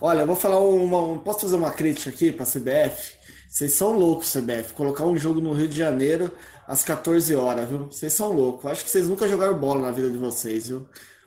Olha, 0.00 0.20
eu 0.20 0.26
vou 0.28 0.36
falar 0.36 0.60
uma. 0.60 1.18
Posso 1.18 1.40
fazer 1.40 1.56
uma 1.56 1.72
crítica 1.72 2.08
aqui 2.08 2.30
para 2.30 2.44
a 2.44 2.46
CBF? 2.46 3.14
Vocês 3.50 3.74
são 3.74 3.98
loucos, 3.98 4.32
CBF. 4.32 4.72
Colocar 4.74 5.02
um 5.04 5.16
jogo 5.16 5.40
no 5.40 5.52
Rio 5.52 5.66
de 5.66 5.76
Janeiro 5.76 6.30
às 6.68 6.84
14 6.84 7.34
horas, 7.34 7.68
viu? 7.68 7.86
Vocês 7.86 8.12
são 8.12 8.32
loucos. 8.32 8.70
Acho 8.70 8.84
que 8.84 8.90
vocês 8.90 9.08
nunca 9.08 9.26
jogaram 9.26 9.58
bola 9.58 9.80
na 9.80 9.90
vida 9.90 10.08
de 10.08 10.16
vocês, 10.16 10.68
viu? 10.68 10.86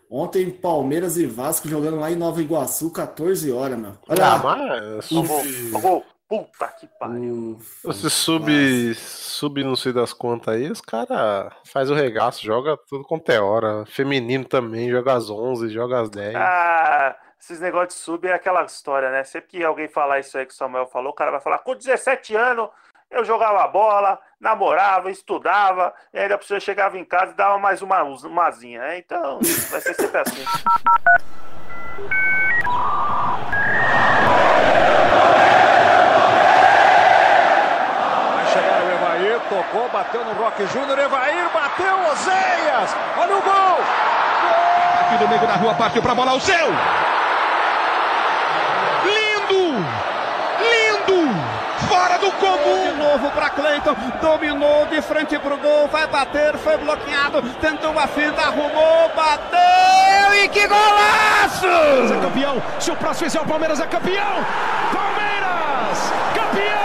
Ontem, 0.09 0.49
Palmeiras 0.49 1.17
e 1.17 1.25
Vasco 1.25 1.67
jogando 1.67 1.99
lá 1.99 2.11
em 2.11 2.15
Nova 2.15 2.41
Iguaçu, 2.41 2.89
14 2.91 3.51
horas, 3.51 3.77
meu. 3.77 3.91
Olha 4.07 4.25
Ah, 4.25 4.37
mas 4.37 5.09
tomou. 5.09 6.05
Puta 6.29 6.67
que 6.79 6.87
pariu. 6.97 7.59
Uf, 7.83 7.93
se 7.93 8.09
sub, 8.09 8.95
sub 8.95 9.61
não 9.65 9.75
sei 9.75 9.91
das 9.91 10.13
contas 10.13 10.55
aí, 10.55 10.71
os 10.71 10.79
caras 10.79 11.51
faz 11.65 11.89
o 11.91 11.93
regaço, 11.93 12.41
joga 12.41 12.77
tudo 12.87 13.03
quanto 13.03 13.29
é 13.31 13.41
hora. 13.41 13.85
Feminino 13.85 14.45
também, 14.45 14.89
joga 14.89 15.11
às 15.11 15.29
11, 15.29 15.67
joga 15.67 15.99
às 15.99 16.09
10. 16.09 16.35
Ah, 16.37 17.17
esses 17.41 17.59
negócios 17.59 17.95
de 17.95 18.01
sub 18.01 18.27
é 18.27 18.33
aquela 18.33 18.63
história, 18.63 19.09
né? 19.09 19.23
Sempre 19.23 19.49
que 19.49 19.63
alguém 19.63 19.87
falar 19.87 20.19
isso 20.19 20.37
aí 20.37 20.45
que 20.45 20.53
o 20.53 20.55
Samuel 20.55 20.85
falou, 20.85 21.11
o 21.11 21.15
cara 21.15 21.31
vai 21.31 21.41
falar: 21.41 21.57
com 21.59 21.75
17 21.75 22.35
anos 22.35 22.69
eu 23.09 23.25
jogava 23.25 23.67
bola, 23.67 24.19
namorava, 24.39 25.09
estudava, 25.09 25.91
e 26.13 26.19
ainda 26.19 26.37
você 26.37 26.59
chegava 26.59 26.99
em 26.99 27.03
casa 27.03 27.31
e 27.31 27.35
dava 27.35 27.57
mais 27.57 27.81
uma 27.81 28.03
umazinha, 28.03 28.79
né? 28.81 28.99
Então, 28.99 29.39
vai 29.69 29.81
ser 29.81 29.95
sempre 29.95 30.19
assim. 30.19 30.45
Vai 38.35 38.45
chegar 38.53 38.83
o 38.85 38.91
Evair, 38.91 39.39
tocou, 39.49 39.89
bateu 39.89 40.23
no 40.23 40.33
Roque 40.33 40.65
Júnior, 40.67 40.99
Evair 40.99 41.49
bateu, 41.51 42.11
Ozeias! 42.11 42.95
Olha 43.17 43.35
o 43.35 43.41
gol! 43.41 43.79
Aqui 45.01 45.17
do 45.17 45.27
meio 45.27 45.41
da 45.41 45.55
rua 45.55 45.73
partiu 45.73 46.01
pra 46.01 46.15
bola 46.15 46.33
o 46.35 46.39
seu. 46.39 46.67
Lindo! 49.03 49.75
Lindo! 50.61 51.33
Fora 51.89 52.17
do 52.19 52.31
comum! 52.33 52.83
De 52.83 53.00
novo 53.11 53.29
para 53.31 53.49
Cleiton, 53.49 53.95
dominou 54.21 54.85
de 54.85 55.01
frente 55.01 55.37
pro 55.39 55.57
gol, 55.57 55.87
vai 55.87 56.07
bater, 56.07 56.57
foi 56.57 56.77
bloqueado, 56.77 57.41
tentou 57.59 57.97
a 57.97 58.07
finta, 58.07 58.41
arrumou, 58.41 59.11
bateu 59.15 60.33
e 60.41 60.47
que 60.47 60.65
golaço! 60.65 61.67
É 62.13 62.21
campeão, 62.21 62.61
se 62.79 62.91
o 62.91 62.95
próximo 62.95 63.29
fizer 63.29 63.41
o 63.41 63.45
Palmeiras 63.45 63.79
é 63.81 63.85
campeão! 63.85 64.45
Palmeiras, 64.93 66.13
campeão! 66.33 66.81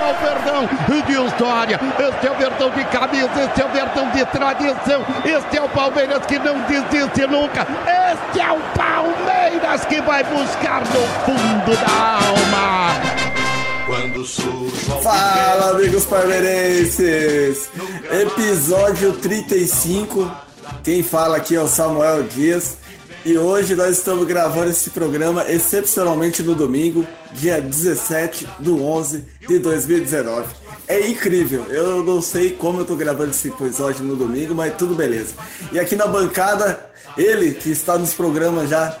é 0.00 0.10
o 0.10 0.14
Verdão 0.14 0.68
de 0.88 1.26
história, 1.26 1.80
este 1.98 2.26
é 2.26 2.30
o 2.30 2.34
Verdão 2.34 2.70
de 2.70 2.84
camisa, 2.84 3.44
este 3.44 3.60
é 3.60 3.64
o 3.64 3.68
Verdão 3.68 4.08
de 4.10 4.24
tradição, 4.24 5.04
este 5.24 5.58
é 5.58 5.62
o 5.62 5.68
Palmeiras 5.68 6.24
que 6.26 6.38
não 6.38 6.58
desiste 6.60 7.26
nunca, 7.26 7.66
este 8.12 8.40
é 8.40 8.52
o 8.52 8.60
Palmeiras 8.76 9.84
que 9.84 10.00
vai 10.00 10.22
buscar 10.24 10.80
no 10.80 11.06
fundo 11.24 11.76
da 11.76 12.28
alma. 12.28 13.19
Quando 13.90 14.24
surge 14.24 14.86
Fala, 15.02 15.70
amigos 15.70 16.06
palmeirenses! 16.06 17.68
Episódio 18.08 19.14
35. 19.14 20.30
Quem 20.84 21.02
fala 21.02 21.38
aqui 21.38 21.56
é 21.56 21.60
o 21.60 21.66
Samuel 21.66 22.22
Dias. 22.22 22.76
E 23.24 23.36
hoje 23.36 23.74
nós 23.74 23.98
estamos 23.98 24.24
gravando 24.28 24.70
esse 24.70 24.90
programa 24.90 25.44
excepcionalmente 25.50 26.40
no 26.40 26.54
domingo, 26.54 27.04
dia 27.32 27.60
17 27.60 28.46
do 28.60 28.80
11 28.80 29.24
de 29.48 29.58
2019. 29.58 30.46
É 30.86 31.08
incrível, 31.08 31.64
eu 31.68 32.04
não 32.04 32.22
sei 32.22 32.52
como 32.52 32.82
eu 32.82 32.84
tô 32.84 32.94
gravando 32.94 33.30
esse 33.30 33.48
episódio 33.48 34.04
no 34.04 34.14
domingo, 34.14 34.54
mas 34.54 34.72
tudo 34.76 34.94
beleza. 34.94 35.34
E 35.72 35.80
aqui 35.80 35.96
na 35.96 36.06
bancada, 36.06 36.88
ele 37.18 37.54
que 37.54 37.70
está 37.70 37.98
nos 37.98 38.14
programas 38.14 38.70
já. 38.70 38.96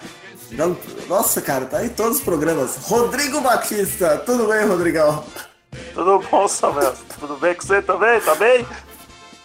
Nossa, 1.08 1.40
cara, 1.40 1.66
tá 1.66 1.84
em 1.84 1.88
todos 1.88 2.18
os 2.18 2.22
programas. 2.22 2.76
Rodrigo 2.82 3.40
Batista, 3.40 4.18
tudo 4.18 4.46
bem, 4.48 4.66
Rodrigão? 4.66 5.24
Tudo 5.94 6.18
bom, 6.30 6.48
Samuel? 6.48 6.94
Tudo 7.18 7.36
bem 7.36 7.54
com 7.54 7.62
você 7.62 7.80
também? 7.82 8.20
Tá 8.20 8.34
bem? 8.34 8.66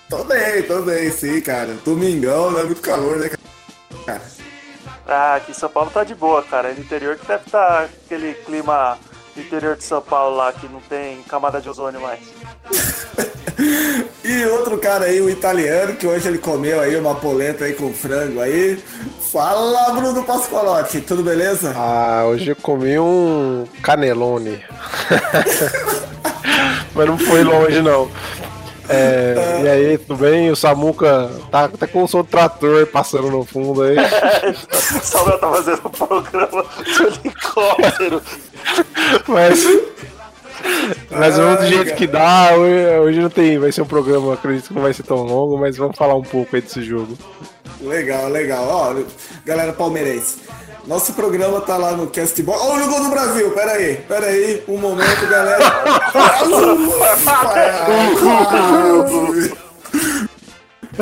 Tô 0.10 0.24
bem, 0.24 0.64
tô 0.64 0.82
bem, 0.82 1.12
sim, 1.12 1.42
cara. 1.42 1.76
Domingão, 1.86 2.52
não 2.52 2.60
é 2.60 2.64
muito 2.64 2.82
calor, 2.82 3.18
né, 3.18 3.30
cara? 4.06 4.22
Ah, 5.08 5.36
aqui 5.36 5.52
em 5.52 5.56
São 5.56 5.70
Paulo 5.70 5.92
tá 5.92 6.04
de 6.04 6.16
boa, 6.16 6.42
cara. 6.44 6.74
No 6.74 6.80
interior 6.80 7.18
que 7.18 7.28
deve 7.28 7.44
estar 7.46 7.84
aquele 7.84 8.34
clima 8.34 8.98
interior 9.38 9.76
de 9.76 9.84
São 9.84 10.02
Paulo 10.02 10.36
lá 10.36 10.52
que 10.54 10.68
não 10.68 10.80
tem 10.82 11.22
camada 11.24 11.62
de 11.62 11.70
ozônio 11.70 12.02
mais. 12.02 12.22
E 14.24 14.44
outro 14.48 14.78
cara 14.80 15.06
aí, 15.06 15.22
o 15.22 15.30
italiano, 15.30 15.96
que 15.96 16.06
hoje 16.06 16.28
ele 16.28 16.40
comeu 16.40 16.82
aí 16.82 16.96
uma 16.98 17.16
polenta 17.16 17.64
aí 17.64 17.74
com 17.74 17.94
frango 17.94 18.42
aí. 18.42 18.84
Fala, 19.36 19.92
Bruno 19.92 20.24
Pascolotti, 20.24 21.02
tudo 21.02 21.22
beleza? 21.22 21.74
Ah, 21.76 22.24
hoje 22.26 22.52
eu 22.52 22.56
comi 22.56 22.98
um 22.98 23.68
canelone. 23.82 24.64
Mas 26.96 27.06
não 27.06 27.18
foi 27.18 27.44
longe, 27.44 27.82
não. 27.82 28.10
É, 28.88 29.60
e 29.62 29.68
aí, 29.68 29.98
tudo 29.98 30.20
bem? 30.20 30.50
O 30.52 30.56
Samuca 30.56 31.30
tá, 31.52 31.68
tá 31.68 31.86
com 31.86 32.06
o 32.06 32.08
som 32.08 32.20
do 32.20 32.24
trator 32.24 32.88
passando 32.88 33.30
no 33.30 33.44
fundo 33.44 33.84
aí. 33.84 33.98
o 34.00 35.04
Samuel 35.04 35.38
tá 35.38 35.52
fazendo 35.52 35.82
um 35.84 35.90
programa 35.90 36.66
de 36.86 37.04
helicóptero. 37.04 38.22
Mas, 39.28 39.68
mas 41.12 41.36
vamos 41.36 41.60
do 41.60 41.68
jeito 41.68 41.96
que 41.96 42.08
dá. 42.08 42.54
Hoje, 42.56 43.00
hoje 43.00 43.20
não 43.20 43.30
tem. 43.30 43.60
Vai 43.60 43.74
ser 43.74 43.82
um 43.82 43.86
programa, 43.86 44.34
acredito 44.34 44.70
que 44.70 44.74
não 44.74 44.84
vai 44.84 44.94
ser 44.94 45.04
tão 45.04 45.24
longo, 45.24 45.58
mas 45.58 45.76
vamos 45.76 45.98
falar 45.98 46.16
um 46.16 46.24
pouco 46.24 46.56
aí 46.56 46.62
desse 46.62 46.82
jogo. 46.82 47.18
Legal, 47.82 48.30
legal. 48.30 48.68
Ó, 48.68 48.96
galera 49.46 49.74
palmeirense. 49.74 50.38
Nosso 50.88 51.14
programa 51.14 51.62
tá 51.62 51.78
lá 51.78 51.94
no 51.94 52.08
Castbox. 52.08 52.62
Olha 52.62 52.86
o 52.86 52.90
gol 52.90 53.04
do 53.04 53.10
Brasil, 53.10 53.50
pera 53.52 53.72
aí, 53.72 53.96
pera 54.08 54.28
aí, 54.28 54.64
um 54.68 54.78
momento, 54.78 55.28
galera. 55.28 55.66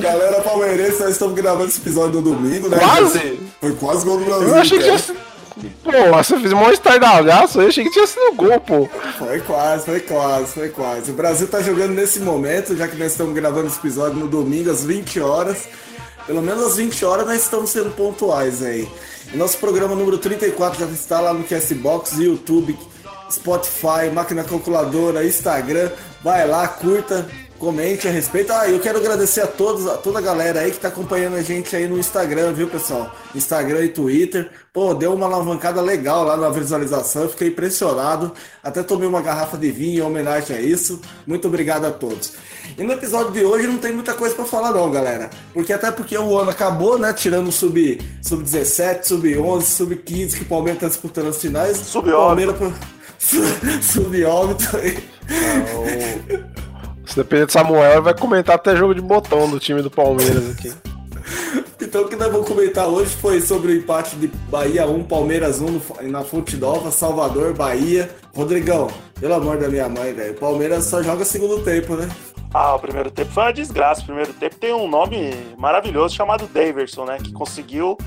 galera 0.01 0.41
palmeirense, 0.41 1.01
nós 1.01 1.11
estamos 1.11 1.35
gravando 1.35 1.67
esse 1.67 1.81
episódio 1.81 2.21
no 2.21 2.21
domingo, 2.21 2.69
né? 2.69 2.77
Quase? 2.77 3.39
Foi 3.59 3.73
quase 3.75 4.05
gol 4.05 4.19
do 4.19 4.25
Brasil. 4.25 4.47
Eu 4.47 4.55
achei 4.55 4.77
que 4.77 4.85
cara. 4.85 4.97
tinha 4.97 5.15
sido. 5.15 5.33
Pô, 5.83 6.17
você 6.17 6.39
fez 6.39 6.51
um 6.51 6.55
monte 6.55 6.69
de 6.69 6.73
estardalhaço, 6.73 7.61
eu 7.61 7.67
achei 7.67 7.83
que 7.83 7.91
tinha 7.91 8.07
sido 8.07 8.33
gol, 8.35 8.59
pô. 8.59 8.89
Foi 9.19 9.39
quase, 9.41 9.85
foi 9.85 9.99
quase, 9.99 10.47
foi 10.47 10.69
quase. 10.69 11.11
O 11.11 11.13
Brasil 11.13 11.47
tá 11.47 11.61
jogando 11.61 11.91
nesse 11.91 12.19
momento, 12.21 12.75
já 12.75 12.87
que 12.87 12.95
nós 12.95 13.11
estamos 13.11 13.35
gravando 13.35 13.67
esse 13.67 13.77
episódio 13.77 14.17
no 14.17 14.27
domingo 14.27 14.71
às 14.71 14.83
20 14.83 15.19
horas. 15.19 15.67
Pelo 16.25 16.41
menos 16.41 16.63
às 16.63 16.77
20 16.77 17.03
horas 17.03 17.25
nós 17.25 17.41
estamos 17.41 17.69
sendo 17.69 17.91
pontuais 17.91 18.61
aí. 18.61 18.87
E 19.33 19.37
nosso 19.37 19.57
programa 19.57 19.95
número 19.95 20.17
34 20.17 20.79
já 20.79 20.85
está 20.91 21.19
lá 21.19 21.33
no 21.33 21.43
Castbox, 21.43 22.17
YouTube, 22.17 22.77
Spotify, 23.29 24.09
máquina 24.13 24.43
calculadora, 24.43 25.25
Instagram. 25.25 25.91
Vai 26.23 26.47
lá, 26.47 26.67
curta, 26.67 27.27
comente 27.59 28.07
a 28.07 28.11
respeito. 28.11 28.51
Ah, 28.53 28.69
eu 28.69 28.79
quero 28.79 28.99
agradecer 28.99 29.41
a 29.41 29.47
todos, 29.47 29.87
a 29.87 29.97
toda 29.97 30.19
a 30.19 30.21
galera 30.21 30.61
aí 30.61 30.71
que 30.71 30.79
tá 30.79 30.89
acompanhando 30.89 31.35
a 31.35 31.41
gente 31.41 31.75
aí 31.75 31.87
no 31.87 31.97
Instagram, 31.97 32.53
viu, 32.53 32.69
pessoal? 32.69 33.13
Instagram 33.33 33.85
e 33.85 33.89
Twitter. 33.89 34.49
Pô, 34.71 34.93
deu 34.93 35.13
uma 35.13 35.25
alavancada 35.25 35.81
legal 35.81 36.23
lá 36.23 36.37
na 36.37 36.49
visualização, 36.49 37.27
fiquei 37.27 37.49
impressionado. 37.49 38.33
Até 38.61 38.83
tomei 38.83 39.07
uma 39.07 39.21
garrafa 39.21 39.57
de 39.57 39.71
vinho 39.71 40.03
em 40.03 40.05
homenagem 40.05 40.55
a 40.55 40.61
isso. 40.61 41.01
Muito 41.25 41.47
obrigado 41.47 41.85
a 41.85 41.91
todos. 41.91 42.33
E 42.77 42.83
no 42.83 42.93
episódio 42.93 43.31
de 43.31 43.43
hoje 43.43 43.67
não 43.67 43.77
tem 43.77 43.91
muita 43.93 44.13
coisa 44.13 44.33
pra 44.35 44.45
falar 44.45 44.71
não, 44.71 44.89
galera. 44.91 45.29
Porque 45.53 45.71
até 45.73 45.91
porque 45.91 46.17
o 46.17 46.37
ano 46.37 46.49
acabou, 46.49 46.97
né? 46.97 47.13
Tirando 47.13 47.47
o 47.47 47.51
sub, 47.51 47.99
sub 48.21 48.43
17, 48.43 49.07
sub 49.07 49.37
11, 49.37 49.65
sub 49.65 49.95
15 49.95 50.37
que 50.37 50.43
o 50.43 50.47
Palmeiras 50.47 50.81
tá 50.81 50.87
disputando 50.87 51.27
as 51.27 51.39
finais. 51.41 51.77
Sub-óbito. 51.85 52.53
Palmeiras 52.53 53.85
sub 53.85 54.23
óbito 54.25 54.77
aí. 54.77 54.97
Se 57.05 57.15
depender 57.17 57.45
de 57.47 57.53
Samuel, 57.53 57.91
ele 57.91 58.01
vai 58.01 58.17
comentar 58.17 58.55
até 58.55 58.75
jogo 58.75 58.95
de 58.95 59.01
botão 59.01 59.49
do 59.49 59.59
time 59.59 59.81
do 59.81 59.91
Palmeiras 59.91 60.51
aqui. 60.51 60.73
Então 61.81 62.03
o 62.03 62.07
que 62.07 62.15
nós 62.15 62.31
vamos 62.31 62.47
comentar 62.47 62.87
hoje 62.87 63.15
foi 63.15 63.39
sobre 63.41 63.71
o 63.73 63.75
empate 63.75 64.15
de 64.15 64.27
Bahia 64.49 64.87
1, 64.87 65.03
Palmeiras 65.03 65.59
1 65.61 65.65
no- 65.69 65.81
na 66.09 66.23
Fonte 66.23 66.55
Nova, 66.57 66.89
Salvador, 66.91 67.53
Bahia. 67.53 68.09
Rodrigão, 68.33 68.87
pelo 69.19 69.33
amor 69.35 69.57
da 69.57 69.67
minha 69.69 69.87
mãe, 69.87 70.13
velho. 70.13 70.31
O 70.31 70.37
Palmeiras 70.37 70.85
só 70.85 71.03
joga 71.03 71.23
segundo 71.23 71.59
tempo, 71.61 71.95
né? 71.95 72.09
Ah, 72.53 72.75
o 72.75 72.79
primeiro 72.79 73.09
tempo 73.09 73.31
foi 73.31 73.43
uma 73.43 73.53
desgraça. 73.53 74.01
O 74.01 74.05
primeiro 74.05 74.31
tempo 74.33 74.55
tem 74.55 74.73
um 74.73 74.87
nome 74.87 75.31
maravilhoso 75.57 76.13
chamado 76.15 76.45
Daverson, 76.47 77.05
né? 77.05 77.17
Que 77.17 77.31
conseguiu 77.33 77.97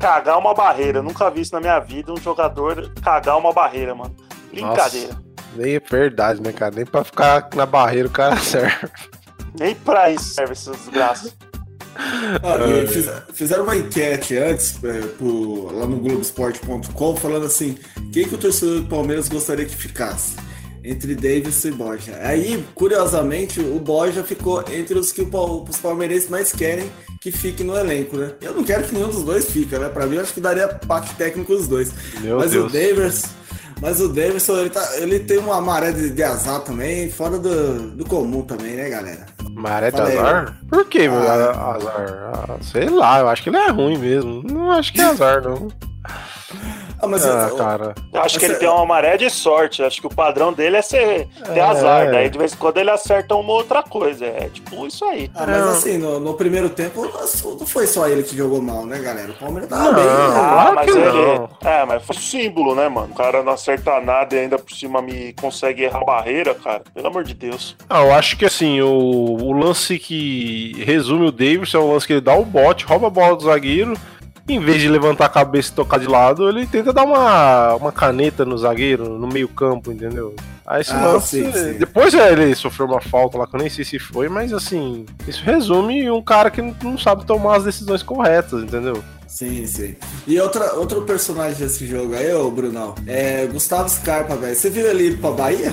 cagar 0.00 0.36
uma 0.38 0.52
barreira. 0.52 1.00
Nunca 1.02 1.30
vi 1.30 1.42
isso 1.42 1.54
na 1.54 1.60
minha 1.60 1.78
vida, 1.78 2.12
um 2.12 2.16
jogador 2.16 2.90
cagar 3.02 3.38
uma 3.38 3.52
barreira, 3.52 3.94
mano. 3.94 4.14
Brincadeira. 4.50 5.16
Nem 5.54 5.76
é 5.76 5.80
verdade, 5.80 6.42
né, 6.42 6.52
cara? 6.52 6.74
Nem 6.74 6.84
pra 6.84 7.04
ficar 7.04 7.48
na 7.54 7.64
barreira 7.64 8.08
o 8.08 8.10
cara 8.10 8.36
serve. 8.40 8.88
Nem 9.58 9.74
pra 9.74 10.10
isso 10.10 10.34
serve 10.34 10.52
essa 10.52 10.72
desgraça. 10.72 11.32
Ah, 11.94 12.86
fiz- 12.88 13.10
fizeram 13.34 13.64
uma 13.64 13.76
enquete 13.76 14.36
antes 14.38 14.82
é, 14.82 15.00
pro- 15.18 15.70
lá 15.78 15.86
no 15.86 15.98
Globoesporte.com 15.98 17.16
falando 17.16 17.44
assim, 17.46 17.76
quem 18.12 18.26
que 18.26 18.34
o 18.34 18.38
torcedor 18.38 18.80
do 18.80 18.86
Palmeiras 18.88 19.28
gostaria 19.28 19.66
que 19.66 19.76
ficasse? 19.76 20.36
Entre 20.84 21.14
Davis 21.14 21.64
e 21.64 21.70
Borja. 21.70 22.18
Aí, 22.22 22.64
curiosamente, 22.74 23.60
o 23.60 23.78
Borja 23.78 24.22
ficou 24.24 24.64
entre 24.72 24.98
os 24.98 25.12
que 25.12 25.22
os 25.22 25.76
palmeirenses 25.78 26.28
mais 26.28 26.52
querem 26.52 26.90
que 27.20 27.30
fique 27.30 27.62
no 27.62 27.76
elenco, 27.76 28.16
né? 28.16 28.32
Eu 28.40 28.52
não 28.54 28.64
quero 28.64 28.84
que 28.84 28.94
nenhum 28.94 29.08
dos 29.08 29.22
dois 29.22 29.50
fique, 29.50 29.76
né? 29.78 29.88
Pra 29.88 30.06
mim, 30.06 30.16
eu 30.16 30.22
acho 30.22 30.34
que 30.34 30.40
daria 30.40 30.68
parte 30.68 31.14
técnico 31.14 31.52
os 31.52 31.68
dois. 31.68 31.92
Meu 32.20 32.38
Mas 32.38 32.50
Deus. 32.50 32.68
o 32.68 32.72
Davis. 32.72 33.24
Mas 33.80 34.00
o 34.00 34.08
Davidson, 34.08 34.58
ele, 34.58 34.70
tá, 34.70 34.88
ele 34.98 35.18
tem 35.18 35.38
uma 35.38 35.60
maré 35.60 35.90
de, 35.90 36.10
de 36.10 36.22
azar 36.22 36.60
também, 36.60 37.10
fora 37.10 37.36
do, 37.36 37.90
do 37.90 38.04
comum 38.04 38.42
também, 38.42 38.74
né, 38.76 38.88
galera? 38.88 39.26
Maré 39.50 39.90
de 39.90 40.00
azar? 40.00 40.56
Por 40.68 40.84
que 40.84 41.06
Ah. 41.06 41.20
azar? 41.20 41.56
Ah, 41.58 42.56
sei 42.62 42.88
lá, 42.88 43.18
eu 43.18 43.28
acho 43.28 43.42
que 43.42 43.48
ele 43.48 43.56
é 43.56 43.70
ruim 43.70 43.98
mesmo. 43.98 44.40
Não 44.44 44.70
acho 44.70 44.92
que 44.92 45.00
é 45.00 45.04
azar, 45.04 45.42
não. 45.42 45.66
Ah, 47.02 47.06
mas 47.08 47.26
Ah, 47.26 47.48
eu- 47.50 47.56
cara. 47.56 47.94
Eu 48.12 48.22
acho 48.22 48.38
que 48.38 48.44
ele 48.44 48.54
tem 48.54 48.68
uma 48.68 48.86
maré 48.86 49.16
de 49.16 49.28
sorte. 49.28 49.82
Acho 49.82 50.00
que 50.00 50.06
o 50.06 50.14
padrão 50.14 50.52
dele 50.52 50.76
é 50.76 50.82
ser 50.82 51.26
ter 51.52 51.58
É. 51.58 51.60
azar. 51.60 52.10
Daí 52.12 52.30
de 52.30 52.38
vez 52.38 52.52
em 52.52 52.56
quando 52.56 52.78
ele 52.78 52.90
acerta 52.90 53.34
uma 53.34 53.52
outra 53.52 53.82
coisa. 53.82 54.24
É 54.24 54.48
tipo 54.52 54.86
isso 54.86 55.04
aí. 55.04 55.28
Ah, 55.34 55.44
mas 55.46 55.60
Não. 55.60 55.68
assim, 55.70 55.98
no, 55.98 56.20
no 56.20 56.34
primeiro 56.34 56.68
tempo, 56.70 57.02
não 57.04 57.66
foi 57.66 57.86
só 57.88 58.06
ele 58.08 58.22
que 58.22 58.36
jogou 58.36 58.62
mal, 58.62 58.86
né, 58.86 59.00
galera? 59.00 59.32
O 59.32 59.34
Palmeiras 59.34 59.68
tava 59.68 59.82
Não. 59.82 59.94
bem, 59.94 60.04
né? 60.04 60.10
Ah, 60.12 60.30
claro 60.62 60.74
mas 60.76 60.84
que 60.92 60.98
ele. 60.98 61.10
não. 61.10 61.48
É, 61.64 61.84
mas 61.84 62.02
foi 62.04 62.16
símbolo, 62.16 62.74
né, 62.76 62.88
mano? 62.88 63.08
O 63.10 63.14
cara 63.16 63.42
não 63.42 63.52
acerta 63.52 64.00
nada 64.00 64.34
e 64.36 64.38
ainda 64.38 64.58
por 64.58 64.72
cima 64.72 65.02
me 65.02 65.32
consegue 65.34 65.82
errar 65.82 66.02
a 66.02 66.04
barreira, 66.04 66.54
cara. 66.54 66.82
Pelo 66.94 67.08
amor 67.08 67.24
de 67.24 67.34
Deus. 67.34 67.76
Ah, 67.90 68.02
eu 68.04 68.12
acho 68.14 68.36
que 68.36 68.44
assim, 68.44 68.80
o, 68.80 68.88
o 68.88 69.52
lance 69.52 69.98
que 69.98 70.72
resume 70.84 71.26
o 71.26 71.32
Davidson 71.32 71.78
é 71.78 71.80
o 71.80 71.92
lance 71.92 72.06
que 72.06 72.12
ele 72.12 72.20
dá 72.20 72.34
o 72.36 72.44
bote, 72.44 72.84
rouba 72.84 73.08
a 73.08 73.10
bola 73.10 73.34
do 73.36 73.42
zagueiro. 73.44 73.94
Em 74.48 74.58
vez 74.58 74.80
de 74.80 74.88
levantar 74.88 75.26
a 75.26 75.28
cabeça 75.28 75.70
e 75.70 75.74
tocar 75.74 75.98
de 76.00 76.06
lado, 76.08 76.48
ele 76.48 76.66
tenta 76.66 76.92
dar 76.92 77.04
uma, 77.04 77.74
uma 77.76 77.92
caneta 77.92 78.44
no 78.44 78.58
zagueiro, 78.58 79.08
no 79.18 79.26
meio-campo, 79.28 79.92
entendeu? 79.92 80.34
Aí 80.66 80.80
esse 80.80 80.90
Ah, 80.92 81.06
lance. 81.06 81.42
sim, 81.44 81.52
sim. 81.52 81.72
Depois 81.78 82.12
é, 82.12 82.32
ele 82.32 82.54
sofreu 82.54 82.86
uma 82.86 83.00
falta 83.00 83.38
lá 83.38 83.46
que 83.46 83.54
eu 83.54 83.60
nem 83.60 83.70
sei 83.70 83.84
se 83.84 83.98
foi, 84.00 84.28
mas 84.28 84.52
assim, 84.52 85.06
isso 85.28 85.44
resume 85.44 86.10
um 86.10 86.20
cara 86.22 86.50
que 86.50 86.60
não- 86.60 86.98
sabe 86.98 87.24
tomar 87.24 87.56
as 87.58 87.64
decisões 87.64 88.02
corretas, 88.02 88.62
entendeu? 88.64 89.02
Sim, 89.28 89.64
sim. 89.66 89.94
E 90.26 90.38
outra, 90.40 90.74
outro 90.74 91.02
personagem 91.02 91.58
desse 91.58 91.86
jogo 91.86 92.14
aí, 92.14 92.32
ô 92.34 92.50
Brunão, 92.50 92.94
é 93.06 93.46
Gustavo 93.46 93.88
Scarpa, 93.88 94.36
velho. 94.36 94.54
Você 94.56 94.68
viu 94.68 94.86
ele 94.86 95.04
ir 95.08 95.18
pra 95.18 95.30
Bahia? 95.30 95.72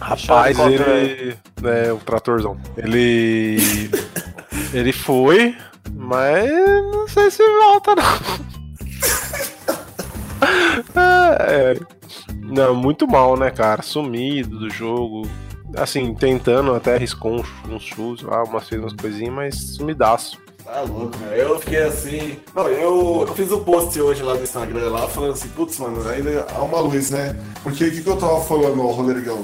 Rapaz, 0.00 0.58
ele. 0.58 1.36
É, 1.64 1.92
o 1.92 1.98
tratorzão. 1.98 2.56
Ele. 2.76 3.58
ele 4.72 4.92
foi, 4.92 5.54
mas 5.94 6.50
não 6.92 7.08
sei 7.08 7.30
se 7.30 7.42
volta, 7.58 7.94
não. 7.94 8.50
é, 11.40 11.78
não, 12.42 12.74
muito 12.74 13.06
mal, 13.06 13.36
né, 13.36 13.50
cara? 13.50 13.82
Sumido 13.82 14.58
do 14.58 14.70
jogo. 14.70 15.28
Assim, 15.76 16.12
tentando, 16.14 16.74
até 16.74 16.96
arriscou 16.96 17.44
uns, 17.68 17.82
chutes 17.82 18.24
lá, 18.24 18.42
umas, 18.42 18.68
umas 18.72 18.92
coisinhas, 18.92 19.32
mas 19.32 19.54
sumidaço. 19.76 20.38
Tá 20.64 20.82
louco, 20.82 21.16
velho. 21.18 21.42
Eu 21.42 21.60
fiquei 21.60 21.82
assim. 21.82 22.38
Não, 22.54 22.68
eu, 22.68 23.24
eu 23.26 23.34
fiz 23.34 23.50
um 23.52 23.62
post 23.62 24.00
hoje 24.00 24.22
lá 24.22 24.34
no 24.34 24.42
Instagram 24.42 24.90
lá 24.90 25.08
falando 25.08 25.32
assim, 25.32 25.48
putz, 25.48 25.78
mano, 25.78 26.08
ainda 26.08 26.46
há 26.54 26.62
uma 26.62 26.80
luz, 26.80 27.10
né? 27.10 27.36
Porque 27.62 27.84
o 27.84 27.90
que, 27.90 28.02
que 28.02 28.08
eu 28.08 28.16
tava 28.16 28.40
falando, 28.42 28.84
ó, 28.84 28.92
Rodrigão? 28.92 29.42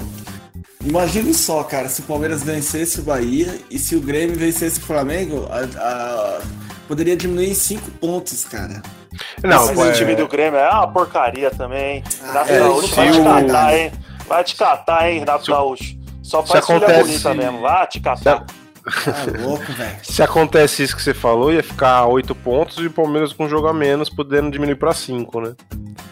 Imagine 0.87 1.33
só, 1.33 1.63
cara, 1.63 1.89
se 1.89 2.01
o 2.01 2.03
Palmeiras 2.05 2.43
vencesse 2.43 2.99
o 2.99 3.03
Bahia 3.03 3.59
e 3.69 3.77
se 3.77 3.95
o 3.95 4.01
Grêmio 4.01 4.35
vencesse 4.37 4.79
o 4.79 4.83
Flamengo, 4.83 5.45
a- 5.49 5.81
a- 5.81 6.41
poderia 6.87 7.15
diminuir 7.17 7.49
em 7.49 7.53
5 7.53 7.91
pontos, 7.91 8.45
cara. 8.45 8.81
Não, 9.43 9.65
Mas 9.67 9.79
é, 9.79 9.89
o 9.89 9.93
time 9.93 10.15
do 10.15 10.27
Grêmio 10.27 10.59
é 10.59 10.69
uma 10.69 10.87
porcaria 10.87 11.49
também. 11.51 12.03
Renato 12.25 12.51
é, 12.51 12.59
Gaúcho 12.59 12.87
se 12.87 12.95
vai 12.95 13.11
te 13.11 13.21
catar, 13.23 13.77
hein? 13.77 13.91
Vai 14.27 14.43
te 14.43 14.55
catar, 14.55 15.09
hein, 15.09 15.19
Renato 15.19 15.45
Se 15.45 15.51
Gaúcho. 15.51 15.97
Só 16.23 16.41
se 16.45 16.51
faz 16.51 16.65
filha 16.65 16.77
acontece- 16.77 17.03
bonita 17.03 17.33
mesmo. 17.33 17.61
Vai 17.61 17.87
te 17.87 17.99
catar. 17.99 18.45
Tá 18.45 19.25
louco, 19.41 19.65
velho. 19.73 19.97
Se 20.03 20.23
acontece 20.23 20.83
isso 20.83 20.95
que 20.95 21.01
você 21.01 21.13
falou, 21.13 21.51
ia 21.51 21.63
ficar 21.63 22.05
8 22.05 22.33
pontos 22.33 22.77
e 22.77 22.87
o 22.87 22.91
Palmeiras 22.91 23.33
com 23.33 23.45
um 23.45 23.49
jogo 23.49 23.67
a 23.67 23.73
menos, 23.73 24.09
podendo 24.09 24.49
diminuir 24.49 24.75
pra 24.75 24.93
5, 24.93 25.41
né? 25.41 25.53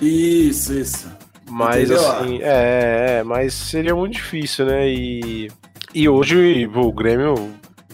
Isso, 0.01 0.73
isso. 0.73 1.07
Mas 1.55 1.89
Entendeu? 1.89 2.11
assim, 2.11 2.39
é, 2.41 3.19
é, 3.19 3.23
mas 3.23 3.53
seria 3.53 3.95
muito 3.95 4.11
difícil, 4.11 4.65
né? 4.65 4.89
E, 4.89 5.49
e 5.93 6.09
hoje 6.09 6.67
o 6.67 6.91
Grêmio 6.91 7.33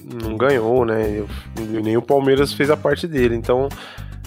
não 0.03 0.35
ganhou, 0.35 0.83
né? 0.83 1.23
Nem 1.59 1.95
o 1.95 2.01
Palmeiras 2.01 2.51
fez 2.53 2.71
a 2.71 2.75
parte 2.75 3.05
dele. 3.05 3.35
Então, 3.35 3.69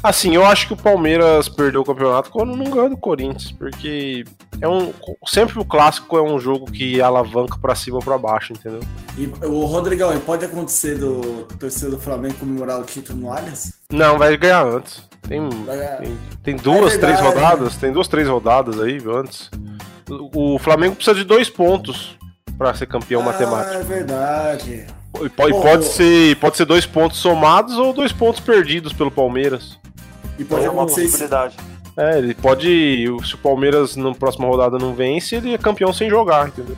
assim, 0.00 0.36
eu 0.36 0.46
acho 0.46 0.69
que 0.69 0.75
o 0.75 0.76
Palmeiras 0.76 1.48
perdeu 1.48 1.81
o 1.81 1.84
campeonato 1.84 2.31
quando 2.31 2.54
não 2.54 2.66
ganhou 2.66 2.88
do 2.88 2.96
Corinthians, 2.96 3.50
porque 3.50 4.22
é 4.60 4.69
um 4.69 4.92
sempre 5.26 5.58
o 5.58 5.64
clássico 5.64 6.16
é 6.16 6.22
um 6.22 6.38
jogo 6.38 6.66
que 6.66 7.00
alavanca 7.00 7.58
pra 7.58 7.75
cima 7.75 7.96
ou 7.96 8.04
pra 8.04 8.16
baixo, 8.16 8.52
entendeu? 8.52 8.82
E 9.19 9.26
o 9.44 9.64
Rodrigão, 9.64 10.16
pode 10.20 10.44
acontecer 10.44 10.96
do 10.96 11.42
torcedor 11.58 11.96
do 11.96 12.00
Flamengo 12.00 12.34
comemorar 12.34 12.81
o 12.81 12.84
título 12.84 13.19
no 13.19 13.32
Allianz? 13.32 13.72
Não, 13.90 14.16
vai 14.16 14.36
ganhar 14.36 14.64
antes. 14.64 15.02
Tem, 15.26 15.49
ganhar. 15.65 15.97
tem, 15.99 16.19
tem 16.43 16.56
duas, 16.56 16.94
É 16.94 16.99
três 16.99 17.19
rodadas, 17.21 17.76
tem 17.76 17.93
duas, 17.93 18.09
três 18.09 18.29
rodadas 18.29 18.81
aí 18.81 18.99
antes. 19.06 19.50
O, 20.35 20.59
Flamengo 20.59 20.94
precisa 20.97 21.17
de 21.17 21.25
dois 21.25 21.49
pontos 21.49 22.17
pra 22.59 22.75
ser 22.75 22.87
campeão 22.87 23.23
matemático. 23.23 23.75
Ah, 23.76 23.81
é 23.81 23.82
verdade. 23.82 24.87
E 25.23 25.29
po- 25.31 25.49
e 25.49 25.53
Pô, 25.53 25.61
pode, 25.62 25.85
ser, 25.87 26.37
pode 26.37 26.56
ser 26.56 26.65
dois 26.67 26.85
pontos 26.85 27.19
somados 27.19 27.76
ou 27.79 27.93
dois 27.93 28.12
pontos 28.12 28.41
perdidos 28.41 28.93
pelo 28.93 29.11
Palmeiras. 29.11 29.79
E 30.38 30.44
pode 30.44 30.65
É 30.67 30.71
uma 30.71 30.82
acontecer 30.82 31.03
isso. 31.05 31.12
possibilidade. 31.12 31.56
É, 31.97 32.19
ele 32.19 32.35
pode. 32.35 33.06
Se 33.25 33.35
o 33.37 33.38
Palmeiras 33.38 33.94
na 33.97 34.12
próxima 34.12 34.47
rodada 34.47 34.79
não 34.79 34.94
vence, 34.94 35.37
ele 35.37 35.55
é 35.55 35.59
campeão 35.59 35.93
sem 35.93 36.11
jogar, 36.11 36.49
entendeu? 36.49 36.77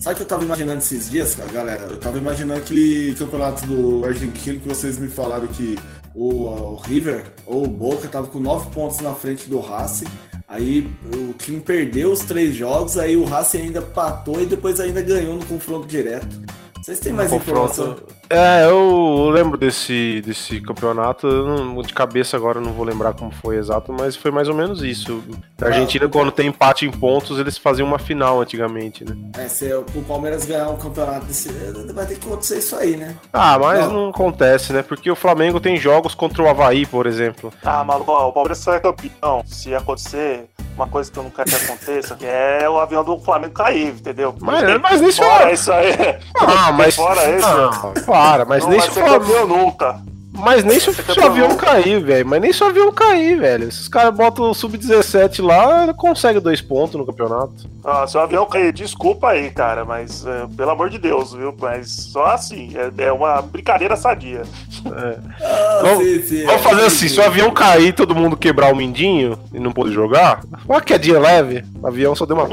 Sabe 0.00 0.14
o 0.14 0.16
que 0.16 0.22
eu 0.22 0.26
tava 0.26 0.44
imaginando 0.44 0.78
esses 0.78 1.08
dias, 1.08 1.34
cara, 1.36 1.50
galera? 1.52 1.82
Eu 1.84 1.96
tava 1.96 2.18
imaginando 2.18 2.58
aquele 2.60 3.14
campeonato 3.14 3.64
do 3.64 4.04
argentino 4.04 4.58
que 4.60 4.68
vocês 4.68 4.98
me 4.98 5.08
falaram 5.08 5.46
que 5.46 5.78
o, 6.14 6.46
o 6.46 6.76
River 6.76 7.24
ou 7.46 7.64
o 7.64 7.68
Boca 7.68 8.08
tava 8.08 8.28
com 8.28 8.38
nove 8.38 8.70
pontos 8.70 9.00
na 9.00 9.14
frente 9.14 9.48
do 9.48 9.58
Racing. 9.60 10.06
Aí 10.46 10.88
o 11.12 11.32
time 11.32 11.60
perdeu 11.60 12.12
os 12.12 12.20
três 12.20 12.54
jogos, 12.54 12.96
aí 12.96 13.16
o 13.16 13.24
Racing 13.24 13.62
ainda 13.62 13.82
patou 13.82 14.40
e 14.40 14.46
depois 14.46 14.78
ainda 14.78 15.02
ganhou 15.02 15.36
no 15.36 15.44
confronto 15.46 15.86
direto. 15.86 16.40
Vocês 16.84 17.00
têm 17.00 17.14
mais 17.14 17.32
informação? 17.32 17.96
É, 18.28 18.66
eu 18.66 19.30
lembro 19.30 19.56
desse, 19.56 20.20
desse 20.20 20.60
campeonato. 20.60 21.26
não- 21.26 21.80
de 21.80 21.94
cabeça 21.94 22.36
agora 22.36 22.60
não 22.60 22.72
vou 22.72 22.84
lembrar 22.84 23.14
como 23.14 23.30
foi 23.30 23.56
exato, 23.56 23.90
mas 23.90 24.16
foi 24.16 24.30
mais 24.30 24.48
ou 24.48 24.54
menos 24.54 24.82
isso. 24.82 25.22
A 25.62 25.66
Argentina, 25.66 26.06
quando 26.08 26.30
tem 26.30 26.48
empate 26.48 26.84
em 26.86 26.90
pontos, 26.90 27.38
eles 27.38 27.56
faziam 27.56 27.86
uma 27.88 27.98
final 27.98 28.40
antigamente, 28.40 29.02
né? 29.02 29.16
É, 29.38 29.48
se 29.48 29.72
o 29.72 29.82
Palmeiras 30.06 30.44
ganhar 30.44 30.68
um 30.68 30.76
campeonato 30.76 31.24
desse, 31.24 31.48
vai 31.94 32.04
ter 32.06 32.16
que 32.18 32.26
acontecer 32.26 32.58
isso 32.58 32.76
aí, 32.76 32.96
né? 32.98 33.16
Ah, 33.32 33.58
mas 33.58 33.86
Não. 33.86 33.92
não 33.94 34.08
acontece, 34.10 34.72
né? 34.74 34.82
Porque 34.82 35.10
o 35.10 35.16
Flamengo 35.16 35.60
tem 35.60 35.78
jogos 35.78 36.14
contra 36.14 36.42
o 36.42 36.48
Havaí, 36.48 36.84
por 36.84 37.06
exemplo. 37.06 37.50
Ah, 37.62 37.82
maluco, 37.82 38.12
ó, 38.12 38.28
o 38.28 38.32
Palmeiras 38.32 38.58
só 38.58 38.74
é 38.74 38.80
campeão. 38.80 39.42
Se 39.46 39.74
acontecer 39.74 40.46
uma 40.76 40.86
coisa 40.86 41.10
que 41.10 41.18
eu 41.18 41.22
não 41.22 41.30
quero 41.30 41.48
que 41.50 41.56
aconteça, 41.56 42.14
que 42.16 42.26
é 42.26 42.68
o 42.68 42.78
avião 42.78 43.04
do 43.04 43.18
Flamengo 43.20 43.54
cair, 43.54 43.88
entendeu? 43.88 44.34
Mas- 44.40 44.80
mas 44.80 45.00
isso 45.00 45.22
Fora 45.22 45.50
é- 45.50 45.54
isso 45.54 45.72
aí. 45.72 45.92
Ah, 46.40 46.72
mas. 46.72 46.94
Fora 46.96 47.30
isso. 47.36 47.46
Não, 47.48 47.92
para, 48.04 48.44
mas 48.44 48.62
não 48.62 48.70
nem 48.70 48.78
vai 48.80 48.88
se 48.88 48.94
ser 48.94 49.02
o 49.02 49.06
Flamengo. 49.06 49.46
nunca. 49.46 50.00
Mas 50.36 50.64
nem 50.64 50.78
se, 50.80 50.90
o 50.90 51.24
avião 51.24 51.56
cair, 51.56 52.00
velho. 52.00 52.26
Mas 52.26 52.40
nem 52.40 52.52
se 52.52 52.62
o 52.62 52.66
avião 52.66 52.92
cair, 52.92 53.38
velho. 53.38 53.70
Se 53.70 53.82
os 53.82 53.88
caras 53.88 54.12
botam 54.14 54.50
o 54.50 54.54
sub-17 54.54 55.42
lá, 55.44 55.84
ele 55.84 55.94
consegue 55.94 56.40
dois 56.40 56.60
pontos 56.60 56.96
no 56.96 57.06
campeonato. 57.06 57.52
Ah, 57.84 58.06
se 58.06 58.16
o 58.16 58.20
avião 58.20 58.44
cair, 58.46 58.72
desculpa 58.72 59.28
aí, 59.30 59.50
cara, 59.50 59.84
mas 59.84 60.26
é, 60.26 60.46
pelo 60.56 60.70
amor 60.70 60.90
de 60.90 60.98
Deus, 60.98 61.32
viu? 61.34 61.54
Mas 61.58 61.90
só 61.90 62.26
assim, 62.26 62.72
é, 62.74 63.04
é 63.04 63.12
uma 63.12 63.40
brincadeira 63.42 63.94
sadia. 63.96 64.42
Ah, 64.86 65.80
Vamos- 65.82 66.04
sim, 66.04 66.22
sim, 66.22 66.44
Vamos 66.46 66.60
é, 66.60 66.64
fazer 66.64 66.80
sim, 66.80 66.86
assim: 66.86 67.08
sim. 67.08 67.14
se 67.14 67.20
o 67.20 67.24
avião 67.24 67.50
cair 67.50 67.88
e 67.88 67.92
todo 67.92 68.14
mundo 68.14 68.36
quebrar 68.36 68.72
o 68.72 68.76
mindinho 68.76 69.38
e 69.52 69.60
não 69.60 69.70
poder 69.72 69.92
jogar, 69.92 70.40
uma 70.68 70.80
quedinha 70.80 71.18
leve, 71.20 71.64
o 71.80 71.86
avião 71.86 72.14
só 72.14 72.26
deu 72.26 72.36
uma, 72.36 72.48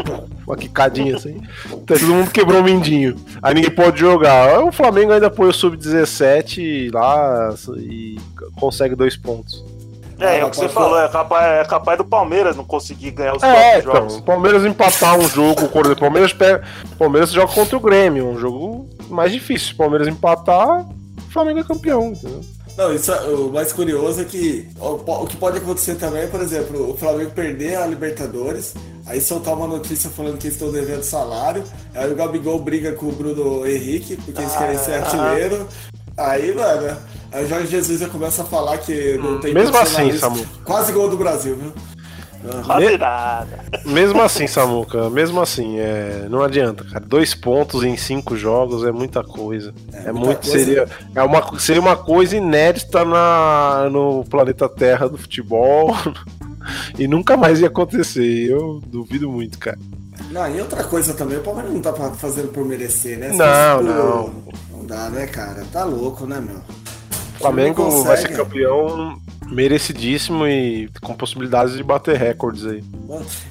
uma 0.45 0.55
quicadinha 0.57 1.15
assim. 1.15 1.41
Então, 1.65 1.97
todo 1.97 2.05
mundo 2.07 2.29
quebrou 2.31 2.61
o 2.61 2.63
mindinho. 2.63 3.15
Aí 3.41 3.53
ninguém 3.55 3.71
pode 3.71 4.00
jogar. 4.00 4.50
Aí 4.50 4.63
O 4.63 4.71
Flamengo 4.71 5.11
ainda 5.13 5.29
põe 5.29 5.47
o 5.50 5.53
sub-17 5.53 6.91
lá 6.93 7.53
e 7.77 8.19
consegue 8.59 8.95
dois 8.95 9.15
pontos. 9.17 9.63
É, 10.19 10.37
é 10.37 10.41
Ah, 10.41 10.45
o 10.45 10.51
que 10.51 10.57
você 10.57 10.69
falou, 10.69 10.99
é 10.99 11.07
capaz, 11.09 11.45
é 11.45 11.65
capaz 11.65 11.97
do 11.97 12.05
Palmeiras 12.05 12.55
não 12.55 12.63
conseguir 12.63 13.09
ganhar 13.11 13.35
os 13.35 13.41
É, 13.41 13.47
próximos 13.51 13.79
então, 13.81 13.93
jogos. 13.95 14.15
o 14.17 14.21
Palmeiras 14.21 14.65
empatar 14.65 15.17
um 15.17 15.27
jogo, 15.27 15.65
o 15.65 15.95
Palmeiras, 15.95 16.31
pega, 16.31 16.63
o 16.93 16.95
Palmeiras 16.95 17.31
joga 17.31 17.51
contra 17.51 17.75
o 17.75 17.79
Grêmio, 17.79 18.27
um 18.27 18.37
jogo 18.37 18.87
mais 19.09 19.31
difícil. 19.31 19.69
Se 19.69 19.73
o 19.73 19.77
Palmeiras 19.77 20.07
empatar, 20.07 20.81
o 20.81 21.31
Flamengo 21.31 21.59
é 21.59 21.63
campeão, 21.63 22.09
entendeu? 22.09 22.41
Não, 22.77 22.93
isso 22.93 23.11
é- 23.11 23.21
o 23.29 23.51
mais 23.51 23.73
curioso 23.73 24.21
é 24.21 24.23
que 24.23 24.67
o, 24.79 24.89
o 24.93 25.27
que 25.27 25.35
pode 25.37 25.57
acontecer 25.57 25.95
também 25.95 26.21
é, 26.21 26.27
por 26.27 26.39
exemplo, 26.39 26.91
o 26.91 26.95
Flamengo 26.95 27.31
perder 27.31 27.75
a 27.77 27.85
Libertadores, 27.87 28.73
aí 29.07 29.19
soltar 29.19 29.55
uma 29.55 29.67
notícia 29.67 30.09
falando 30.09 30.37
que 30.37 30.45
eles 30.47 30.55
estão 30.55 30.71
devendo 30.71 31.03
salário, 31.03 31.63
aí 31.95 32.09
o 32.11 32.15
Gabigol 32.15 32.59
briga 32.59 32.91
com 32.93 33.07
o 33.07 33.11
Bruno 33.11 33.65
Henrique, 33.67 34.15
porque 34.17 34.39
eles 34.39 34.55
querem 34.55 34.77
ser 34.77 34.93
Ah. 34.93 34.97
artilheiro. 35.03 35.67
Aí, 36.17 36.53
mano, 36.53 36.97
aí 37.31 37.45
o 37.45 37.47
Jorge 37.47 37.67
Jesus 37.67 38.00
já 38.00 38.09
começa 38.09 38.41
a 38.43 38.45
falar 38.45 38.77
que 38.79 39.17
não 39.17 39.39
tem 39.39 39.53
Mesmo 39.53 39.77
assim. 39.77 40.11
Samu. 40.17 40.45
Quase 40.63 40.91
gol 40.91 41.09
do 41.09 41.17
Brasil, 41.17 41.55
viu? 41.55 41.73
Quase 42.65 42.97
nada. 42.97 43.65
Mesmo 43.85 44.21
assim, 44.21 44.47
Samuca, 44.47 45.09
mesmo 45.11 45.39
assim, 45.39 45.77
é, 45.79 46.27
não 46.29 46.41
adianta, 46.41 46.83
cara. 46.83 47.05
Dois 47.05 47.35
pontos 47.35 47.83
em 47.83 47.95
cinco 47.95 48.35
jogos 48.35 48.83
é 48.83 48.91
muita 48.91 49.23
coisa. 49.23 49.73
É, 49.93 50.11
muita 50.11 50.25
muito, 50.25 50.50
coisa. 50.50 50.65
seria, 50.65 50.88
é 51.13 51.21
uma, 51.21 51.59
seria 51.59 51.81
uma 51.81 51.95
coisa 51.95 52.35
inédita 52.35 53.05
na, 53.05 53.89
no 53.91 54.25
planeta 54.25 54.67
Terra 54.67 55.07
do 55.07 55.17
futebol. 55.19 55.95
e 56.97 57.07
nunca 57.07 57.38
mais 57.38 57.59
ia 57.59 57.67
acontecer. 57.67 58.50
Eu 58.50 58.81
duvido 58.88 59.29
muito, 59.29 59.59
cara. 59.59 59.77
Não, 60.31 60.55
e 60.55 60.61
outra 60.61 60.83
coisa 60.83 61.13
também, 61.13 61.38
o 61.38 61.41
Palmeiras 61.41 61.73
não 61.73 61.81
tá 61.81 61.93
fa- 61.93 62.11
fazendo 62.11 62.47
por 62.50 62.65
merecer, 62.65 63.17
né? 63.19 63.29
Não, 63.33 63.83
não. 63.83 64.33
Não 64.71 64.85
dá, 64.85 65.09
né, 65.09 65.27
cara? 65.27 65.63
Tá 65.71 65.83
louco, 65.83 66.25
né, 66.25 66.39
meu? 66.39 66.61
O 67.41 67.53
Flamengo 67.53 67.83
Não 67.83 68.03
vai 68.03 68.17
ser 68.17 68.29
consegue. 68.29 68.36
campeão 68.43 69.15
merecidíssimo 69.48 70.48
e 70.48 70.89
com 71.01 71.13
possibilidades 71.13 71.75
de 71.75 71.83
bater 71.83 72.17
recordes 72.17 72.65
aí. 72.65 72.83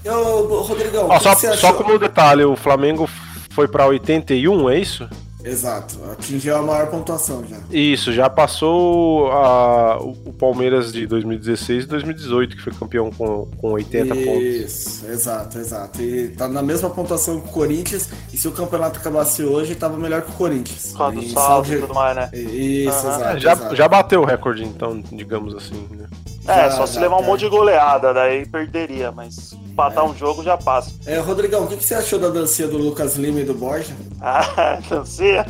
Eu, 0.04 0.62
Rodrigão, 0.62 1.08
só, 1.20 1.34
só 1.34 1.72
como 1.72 1.98
detalhe, 1.98 2.44
o 2.44 2.56
Flamengo 2.56 3.08
foi 3.50 3.68
pra 3.68 3.86
81, 3.86 4.70
é 4.70 4.78
isso? 4.78 5.08
Exato, 5.44 5.98
atingiu 6.12 6.56
a 6.56 6.62
maior 6.62 6.86
pontuação 6.88 7.42
já. 7.48 7.56
Isso, 7.70 8.12
já 8.12 8.28
passou 8.28 9.30
a- 9.32 9.98
o 10.00 10.32
Palmeiras 10.32 10.92
de 10.92 11.06
2016 11.06 11.84
e 11.84 11.86
2018, 11.86 12.56
que 12.56 12.62
foi 12.62 12.72
campeão 12.72 13.10
com, 13.10 13.46
com 13.58 13.72
80 13.72 14.14
pontos. 14.14 14.42
Isso, 14.42 15.06
exato, 15.06 15.58
exato. 15.58 16.02
E 16.02 16.28
tá 16.28 16.46
na 16.48 16.62
mesma 16.62 16.90
pontuação 16.90 17.40
que 17.40 17.48
o 17.48 17.52
Corinthians, 17.52 18.08
e 18.32 18.36
se 18.36 18.46
o 18.48 18.52
campeonato 18.52 18.98
acabasse 18.98 19.42
hoje, 19.42 19.74
tava 19.74 19.96
melhor 19.96 20.22
que 20.22 20.30
o 20.30 20.34
Corinthians. 20.34 20.92
Por 20.92 20.98
causa 20.98 21.16
do 21.16 21.22
Em 21.22 21.28
saldo 21.30 21.72
e 21.74 21.80
tudo 21.80 21.94
mais, 21.94 22.16
né? 22.16 22.30
Isso, 22.34 22.90
Aham. 23.06 23.14
exato. 23.16 23.38
já, 23.40 23.52
exato. 23.52 23.76
já 23.76 23.88
bateu 23.88 24.20
o 24.22 24.24
recorde, 24.24 24.64
então, 24.64 25.02
digamos 25.12 25.54
assim. 25.54 25.86
Né? 25.90 26.06
É, 26.46 26.54
Já, 26.54 26.70
só 26.72 26.86
se 26.86 26.98
levar 26.98 27.18
um 27.18 27.22
monte 27.22 27.40
de 27.40 27.48
goleada, 27.48 28.12
daí 28.14 28.46
perderia, 28.46 29.12
mas 29.12 29.54
empatar 29.80 30.04
um 30.04 30.14
jogo 30.16 30.42
já 30.42 30.56
passa. 30.56 30.90
É, 31.06 31.18
Rodrigão, 31.18 31.64
o 31.64 31.66
que, 31.66 31.76
que 31.76 31.84
você 31.84 31.94
achou 31.94 32.18
da 32.18 32.28
dancinha 32.28 32.68
do 32.68 32.76
Lucas 32.78 33.16
Lima 33.16 33.40
e 33.40 33.44
do 33.44 33.54
Borja? 33.54 33.94
Ah, 34.20 34.78
dancinha. 34.88 35.44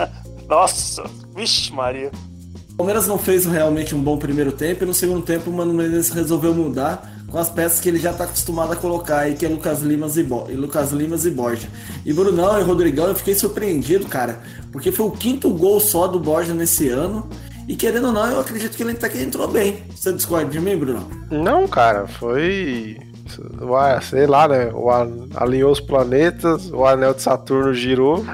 Nossa, 0.48 1.04
vixe 1.34 1.72
Maria. 1.72 2.10
O 2.72 2.76
Palmeiras 2.80 3.06
não 3.06 3.18
fez 3.18 3.44
realmente 3.44 3.94
um 3.94 4.00
bom 4.00 4.16
primeiro 4.16 4.52
tempo 4.52 4.84
e 4.84 4.86
no 4.86 4.94
segundo 4.94 5.22
tempo 5.22 5.50
o 5.50 5.52
Mano 5.52 5.74
Menezes 5.74 6.10
resolveu 6.10 6.54
mudar 6.54 7.12
com 7.30 7.38
as 7.38 7.48
peças 7.50 7.78
que 7.78 7.88
ele 7.88 7.98
já 7.98 8.12
tá 8.12 8.24
acostumado 8.24 8.72
a 8.72 8.76
colocar 8.76 9.18
aí, 9.18 9.34
que 9.34 9.44
é 9.44 9.48
Lucas 9.48 9.82
Limas 9.82 10.16
e, 10.16 10.22
Bo- 10.22 10.46
e 10.48 10.54
Lucas 10.54 10.90
Limas 10.90 11.24
e 11.26 11.30
Borja. 11.30 11.68
E 12.06 12.12
Brunão 12.12 12.58
e 12.58 12.62
Rodrigão, 12.62 13.06
eu 13.06 13.14
fiquei 13.14 13.34
surpreendido, 13.34 14.06
cara, 14.06 14.40
porque 14.72 14.90
foi 14.90 15.06
o 15.06 15.10
quinto 15.10 15.50
gol 15.50 15.78
só 15.78 16.08
do 16.08 16.18
Borja 16.18 16.54
nesse 16.54 16.88
ano. 16.88 17.28
E 17.68 17.76
querendo 17.76 18.06
ou 18.08 18.12
não, 18.12 18.26
eu 18.26 18.40
acredito 18.40 18.76
que 18.76 18.82
ele 18.82 18.92
até 18.92 19.08
que 19.08 19.22
entrou 19.22 19.46
bem. 19.46 19.84
Você 19.94 20.12
discorda 20.12 20.50
de 20.50 20.58
mim, 20.58 20.76
Bruno? 20.76 21.08
Não, 21.30 21.68
cara, 21.68 22.08
foi. 22.08 22.98
Ué, 23.60 24.00
sei 24.00 24.26
lá, 24.26 24.46
né? 24.48 24.70
O 24.72 24.90
an- 24.90 25.28
alinhou 25.36 25.70
os 25.72 25.80
planetas, 25.80 26.70
o 26.72 26.84
anel 26.86 27.14
de 27.14 27.22
Saturno 27.22 27.72
girou 27.74 28.24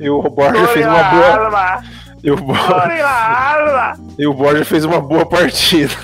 e 0.00 0.08
o 0.08 0.22
Borja 0.22 0.66
fez 0.68 0.86
uma 0.86 1.02
boa. 1.02 1.44
Alma, 1.46 1.82
E 2.22 2.30
o, 2.30 2.36
Bo- 2.36 2.52
alma. 2.54 3.92
e 4.18 4.26
o 4.26 4.34
Borja 4.34 4.64
fez 4.64 4.84
uma 4.84 5.00
boa 5.00 5.24
partida. 5.26 5.94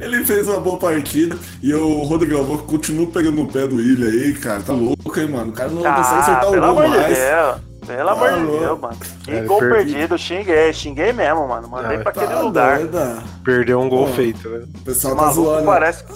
Ele 0.00 0.24
fez 0.24 0.48
uma 0.48 0.58
boa 0.60 0.78
partida 0.78 1.36
e 1.62 1.70
eu, 1.70 1.88
Rodrigão, 2.02 2.40
eu 2.40 2.58
continuo 2.58 3.06
pegando 3.08 3.36
no 3.42 3.46
pé 3.46 3.66
do 3.66 3.80
Ilha 3.80 4.08
aí, 4.08 4.34
cara. 4.34 4.60
Tá 4.60 4.72
louco, 4.72 5.18
hein, 5.20 5.28
mano? 5.28 5.50
O 5.50 5.52
cara 5.52 5.68
não 5.68 5.76
consegue 5.82 6.00
Ah, 6.00 6.18
acertar 6.18 6.48
o 6.48 6.50
pelo 6.52 6.60
gol 6.66 6.70
amor 6.70 6.90
de 6.90 6.98
mais. 7.02 7.18
Deus. 7.18 7.72
Pelo 7.86 8.08
amor 8.10 8.32
de 8.32 8.40
louco. 8.40 8.58
Deus, 8.64 8.80
mano. 8.80 8.96
Que 9.24 9.30
É, 9.32 9.42
gol 9.42 9.58
perdi. 9.58 9.74
perdido, 9.92 10.18
xinguei, 10.18 10.72
xinguei 10.72 11.12
mesmo, 11.12 11.46
mano. 11.48 11.68
Mandei 11.68 11.96
Ah, 11.98 12.00
pra 12.00 12.12
Tá 12.12 12.22
aquele 12.22 12.40
lugar. 12.40 12.78
doida. 12.78 13.18
Perdeu 13.44 13.80
um 13.80 13.88
gol 13.88 14.06
Pô. 14.06 14.12
feito, 14.12 14.48
né? 14.48 14.64
O 14.74 14.78
pessoal 14.84 15.14
O 15.14 15.16
tá 15.16 15.22
maluco 15.22 15.42
zoando. 15.44 15.66
parece 15.66 16.04
que 16.04 16.12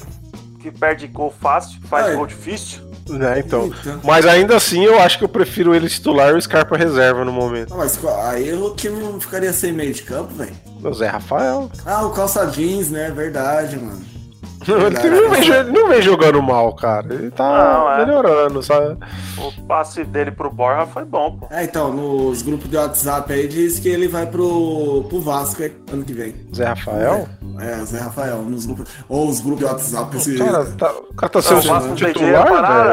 perde 0.70 1.06
gol 1.06 1.32
fácil, 1.40 1.80
faz 1.88 2.06
Ai. 2.06 2.16
gol 2.16 2.26
difícil. 2.26 2.86
Né, 3.08 3.38
então. 3.38 3.64
Eita. 3.66 4.00
Mas 4.02 4.26
ainda 4.26 4.56
assim, 4.56 4.84
eu 4.84 4.98
acho 5.00 5.18
que 5.18 5.24
eu 5.24 5.28
prefiro 5.28 5.74
ele 5.74 5.88
titular 5.88 6.30
e 6.30 6.34
o 6.34 6.42
Scarpa 6.42 6.76
reserva 6.76 7.24
no 7.24 7.32
momento. 7.32 7.70
Não, 7.70 7.76
mas 7.76 7.98
aí 8.04 8.52
o 8.52 8.70
time 8.74 8.98
não 8.98 9.20
ficaria 9.20 9.52
sem 9.52 9.72
meio 9.72 9.94
de 9.94 10.02
campo, 10.02 10.34
velho. 10.34 10.54
O 10.82 10.92
Zé 10.92 11.06
Rafael. 11.06 11.70
Ah, 11.84 12.04
o 12.04 12.10
calça 12.10 12.44
jeans, 12.46 12.90
né? 12.90 13.10
Verdade, 13.10 13.76
mano. 13.78 14.16
Não, 14.66 14.86
ele 14.88 15.20
não 15.20 15.30
vem, 15.30 15.48
ele 15.48 15.72
não 15.72 15.88
vem 15.88 16.02
jogando 16.02 16.42
mal, 16.42 16.74
cara. 16.74 17.14
Ele 17.14 17.30
tá 17.30 17.44
Não, 17.44 17.92
é. 17.92 18.04
melhorando, 18.04 18.62
sabe? 18.62 18.96
O 19.38 19.52
passe 19.66 20.04
dele 20.04 20.30
pro 20.30 20.50
Borja 20.50 20.86
foi 20.86 21.04
bom, 21.04 21.38
pô. 21.38 21.46
É, 21.50 21.64
então, 21.64 21.92
nos 21.92 22.42
grupos 22.42 22.68
de 22.68 22.76
WhatsApp 22.76 23.32
aí 23.32 23.46
diz 23.46 23.78
que 23.78 23.88
ele 23.88 24.08
vai 24.08 24.26
pro, 24.26 25.04
pro 25.08 25.20
Vasco 25.20 25.62
aí, 25.62 25.72
ano 25.92 26.04
que 26.04 26.12
vem. 26.12 26.34
Zé 26.54 26.64
Rafael? 26.64 27.28
É, 27.35 27.35
Zé 27.84 28.00
Rafael, 28.00 28.36
nos 28.42 28.66
grupos. 28.66 28.88
Ou 29.08 29.28
os 29.28 29.40
grupos 29.40 29.58
de 29.60 29.64
WhatsApp, 29.64 30.16
esse. 30.16 30.36
Cara, 30.38 30.64
tá- 30.76 30.92
o 30.92 31.14
cara 31.14 31.28
tá 31.32 31.42
sendo 31.42 31.62
Vasco 31.62 31.88
tem 31.96 32.12
titular, 32.12 32.46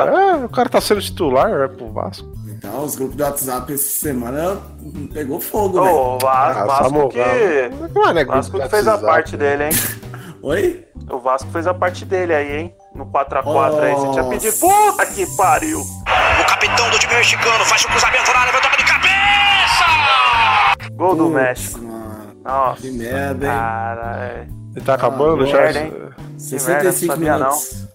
velho. 0.06 0.18
É, 0.18 0.36
o 0.46 0.50
cara 0.50 0.70
tá 0.70 0.82
sendo 0.82 1.02
titular, 1.02 1.50
é 1.52 1.68
pro 1.68 1.92
Vasco. 1.92 2.28
Então, 2.48 2.84
os 2.86 2.96
grupos 2.96 3.18
de 3.18 3.24
WhatsApp 3.24 3.74
essa 3.74 3.90
semana 3.90 4.58
pegou 5.14 5.40
fogo, 5.42 5.84
velho. 5.84 5.96
Ô, 5.96 6.16
o 6.16 6.20
Va- 6.20 6.48
Ah, 6.50 6.66
Vasco 6.66 6.84
Samuel, 6.86 7.10
que. 7.10 7.20
Não 7.94 8.08
é, 8.10 8.14
né, 8.14 8.26
Vasco 8.26 8.60
que 8.60 8.70
fez 8.70 8.88
a 8.88 8.98
parte 8.98 9.36
né? 9.36 9.38
dele, 9.58 9.64
hein? 9.66 9.72
Oi? 10.42 10.86
O 11.10 11.20
Vasco 11.20 11.50
fez 11.52 11.68
a 11.68 11.74
parte 11.74 12.06
dele 12.06 12.34
aí, 12.34 12.56
hein? 12.58 12.76
No 12.96 13.06
4x4 13.08 13.80
aí. 13.82 13.94
Você 13.96 14.12
tinha 14.12 14.24
pedido. 14.26 14.58
Puta 14.60 15.06
que 15.08 15.26
pariu! 15.36 15.80
O 15.82 16.46
capitão 16.48 16.90
do 16.90 17.00
time 17.00 17.14
mexicano 17.16 17.66
faz 17.66 17.84
o 17.84 17.88
cruzamento 17.88 18.32
na 18.34 18.40
área, 18.40 18.52
vai 18.54 18.62
tocar 18.62 18.78
de 18.78 18.84
cabeça! 18.86 19.86
Gol 20.94 21.16
do 21.16 21.30
México. 21.30 21.80
Nossa. 22.44 22.82
Que 22.82 22.92
merda, 22.92 23.46
hein? 23.46 23.52
Cara, 23.52 24.18
é. 24.26 24.48
Ele 24.76 24.86
tá 24.86 24.94
acabando 24.96 25.44
Ah, 25.44 25.48
já? 25.48 25.58
merda, 25.62 25.80
hein? 25.80 25.94
Ó, 25.96 26.38
65 26.38 27.18
merda, 27.18 27.46
não 27.46 27.52
sabia 27.52 27.70
minutos. 27.70 27.88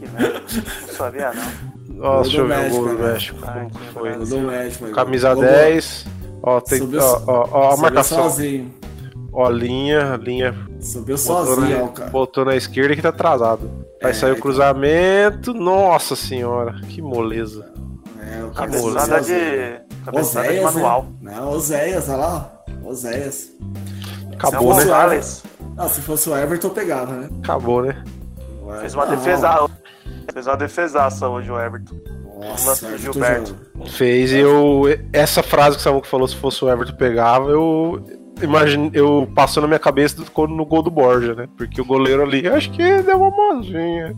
Que 0.00 0.08
merda. 0.08 0.40
Não 0.86 0.94
sabia, 0.94 1.32
não. 1.32 1.70
Ó, 2.02 2.22
deixa 2.22 2.38
eu 2.38 2.46
ver 2.48 2.66
o 2.66 2.70
gol 2.70 2.88
do 2.88 2.94
né? 2.94 3.12
México. 3.12 3.38
Ai, 3.46 3.54
Como 3.60 3.70
que 3.70 3.78
que 3.78 3.92
foi? 3.92 4.12
Gol 4.14 4.26
do 4.26 4.38
México. 4.40 4.90
Camisa 4.92 5.34
Gol- 5.34 5.42
10. 5.44 6.06
Ó, 6.42 6.60
tem, 6.60 6.78
Subiu- 6.78 7.00
ó, 7.02 7.22
ó, 7.26 7.48
ó, 7.50 7.66
a 7.66 7.70
subiu 7.72 7.82
marcação. 7.82 8.22
sozinho. 8.22 8.74
Ó, 9.32 9.48
linha, 9.50 10.16
linha. 10.22 10.54
Subiu 10.80 11.18
sozinho, 11.18 11.78
na, 11.78 11.84
ó, 11.84 11.88
cara. 11.88 12.10
botou 12.10 12.44
na 12.44 12.56
esquerda 12.56 12.96
que 12.96 13.02
tá 13.02 13.10
atrasado. 13.10 13.70
Aí 14.02 14.10
É, 14.10 14.12
saiu 14.14 14.30
o 14.30 14.36
então. 14.36 14.42
cruzamento. 14.42 15.52
Nossa 15.52 16.16
senhora, 16.16 16.74
que 16.88 17.02
moleza. 17.02 17.70
É, 18.18 18.42
o 18.44 18.50
cara 18.50 18.70
Cabeçada 18.70 18.94
Cabeçada 18.94 19.22
subiu 19.22 19.38
de. 19.38 19.80
De 20.04 20.18
Oséias, 20.18 20.74
manual. 20.74 21.06
né? 21.20 21.34
Não, 21.36 21.50
Oséias, 21.50 22.08
olha 22.08 22.16
lá. 22.18 22.52
ó. 22.84 22.88
Oséias. 22.88 23.50
Acabou, 24.34 24.70
Não, 24.70 24.76
né? 24.76 24.82
Gonzalez 24.84 25.42
Ah, 25.76 25.88
se 25.88 26.00
fosse 26.00 26.28
o 26.30 26.36
Everton, 26.36 26.70
pegava, 26.70 27.12
né? 27.14 27.28
Acabou, 27.42 27.82
né? 27.82 28.02
Fez 28.80 28.94
uma 28.94 29.04
Não. 29.06 29.16
defesa. 29.16 29.68
Fez 30.32 30.46
uma 30.46 30.56
defesaça 30.56 31.28
hoje 31.28 31.50
o 31.50 31.58
Everton. 31.60 31.96
Nossa, 32.40 32.86
Everton 32.86 33.02
Gilberto. 33.02 33.56
Fez 33.88 34.32
e 34.32 34.38
eu. 34.38 34.84
Essa 35.12 35.42
frase 35.42 35.76
que 35.76 35.80
o 35.80 35.84
Samuco 35.84 36.06
falou, 36.06 36.26
se 36.26 36.36
fosse 36.36 36.64
o 36.64 36.70
Everton 36.70 36.94
pegava, 36.96 37.50
eu. 37.50 38.02
Imagine, 38.42 38.90
eu 38.94 39.30
passou 39.34 39.60
na 39.60 39.66
minha 39.66 39.78
cabeça 39.78 40.16
no 40.48 40.64
gol 40.64 40.82
do 40.82 40.90
Borja, 40.90 41.34
né? 41.34 41.46
Porque 41.58 41.78
o 41.80 41.84
goleiro 41.84 42.22
ali, 42.22 42.48
acho 42.48 42.70
que 42.70 43.02
deu 43.02 43.18
uma 43.18 43.30
mãozinha. 43.30 44.16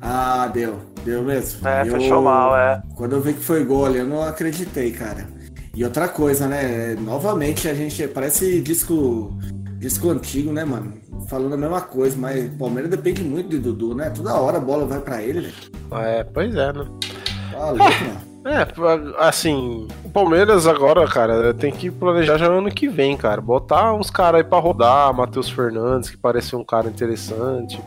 Ah, 0.00 0.50
deu. 0.52 0.80
Deu 1.04 1.22
mesmo. 1.22 1.66
É, 1.66 1.82
Eu- 1.82 1.92
fechou 1.92 2.22
mal, 2.22 2.56
é. 2.56 2.82
Quando 2.94 3.12
eu 3.16 3.20
vi 3.20 3.34
que 3.34 3.40
foi 3.44 3.64
gol 3.64 3.86
ali, 3.86 3.98
eu 3.98 4.06
não 4.06 4.22
acreditei, 4.22 4.92
cara. 4.92 5.26
E 5.74 5.84
outra 5.84 6.08
coisa, 6.08 6.46
né? 6.46 6.94
Novamente 7.00 7.68
a 7.68 7.74
gente. 7.74 8.06
Parece 8.08 8.60
disco. 8.60 9.36
Disco 9.78 10.10
antigo, 10.10 10.52
né, 10.52 10.64
mano? 10.64 10.92
Falando 11.28 11.54
a 11.54 11.56
mesma 11.56 11.80
coisa, 11.80 12.16
mas 12.16 12.46
o 12.46 12.56
Palmeiras 12.56 12.88
depende 12.90 13.20
muito 13.24 13.48
de 13.48 13.58
Dudu, 13.58 13.96
né? 13.96 14.10
Toda 14.10 14.34
hora 14.34 14.58
a 14.58 14.60
bola 14.60 14.86
vai 14.86 15.00
pra 15.00 15.20
ele, 15.20 15.40
velho. 15.40 15.54
É, 16.04 16.22
pois 16.22 16.54
é, 16.54 16.72
né? 16.72 16.86
Tá 17.50 17.70
louco, 17.70 17.82
mano. 17.82 18.32
É, 18.44 18.66
assim, 19.18 19.88
o 20.04 20.10
Palmeiras 20.10 20.66
agora, 20.68 21.06
cara, 21.08 21.52
tem 21.54 21.72
que 21.72 21.90
planejar 21.90 22.38
já 22.38 22.46
ano 22.46 22.70
que 22.70 22.88
vem, 22.88 23.16
cara. 23.16 23.40
Botar 23.40 23.92
uns 23.94 24.10
caras 24.10 24.40
aí 24.40 24.44
pra 24.44 24.58
rodar, 24.58 25.12
Matheus 25.14 25.48
Fernandes, 25.50 26.10
que 26.10 26.16
parece 26.16 26.54
um 26.54 26.64
cara 26.64 26.88
interessante. 26.88 27.80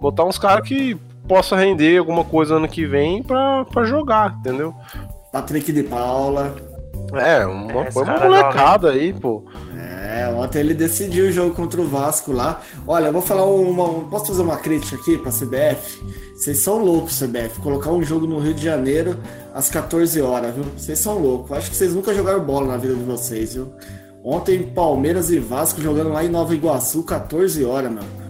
Botar 0.00 0.24
uns 0.24 0.38
caras 0.38 0.66
que 0.68 0.98
possa 1.28 1.54
render 1.54 1.98
alguma 1.98 2.24
coisa 2.24 2.56
ano 2.56 2.66
que 2.66 2.86
vem 2.86 3.22
pra, 3.22 3.64
pra 3.66 3.84
jogar, 3.84 4.36
entendeu? 4.40 4.74
Patrick 5.30 5.70
de 5.72 5.82
Paula. 5.82 6.56
É, 7.12 7.46
uma, 7.46 7.84
põe 7.84 8.02
uma 8.02 8.04
cara 8.04 8.28
molecada 8.28 8.90
aí, 8.90 9.12
pô. 9.12 9.44
É, 9.76 10.28
ontem 10.28 10.60
ele 10.60 10.74
decidiu 10.74 11.26
o 11.26 11.32
jogo 11.32 11.54
contra 11.54 11.80
o 11.80 11.86
Vasco 11.86 12.32
lá. 12.32 12.60
Olha, 12.86 13.06
eu 13.06 13.12
vou 13.12 13.22
falar 13.22 13.44
uma. 13.44 14.04
Posso 14.08 14.26
fazer 14.26 14.42
uma 14.42 14.56
crítica 14.56 14.96
aqui 14.96 15.16
pra 15.16 15.30
CBF? 15.30 16.02
Vocês 16.34 16.58
são 16.58 16.78
loucos, 16.78 17.18
CBF. 17.18 17.60
Colocar 17.60 17.90
um 17.90 18.02
jogo 18.02 18.26
no 18.26 18.38
Rio 18.38 18.54
de 18.54 18.62
Janeiro 18.62 19.18
às 19.54 19.70
14 19.70 20.20
horas, 20.20 20.54
viu? 20.54 20.64
Vocês 20.76 20.98
são 20.98 21.18
loucos. 21.18 21.56
Acho 21.56 21.70
que 21.70 21.76
vocês 21.76 21.94
nunca 21.94 22.14
jogaram 22.14 22.40
bola 22.40 22.66
na 22.68 22.76
vida 22.76 22.94
de 22.94 23.04
vocês, 23.04 23.54
viu? 23.54 23.72
Ontem, 24.22 24.62
Palmeiras 24.62 25.30
e 25.30 25.38
Vasco 25.38 25.80
jogando 25.80 26.10
lá 26.10 26.24
em 26.24 26.28
Nova 26.28 26.54
Iguaçu, 26.54 27.02
14 27.02 27.64
horas, 27.64 27.90
meu. 27.90 28.27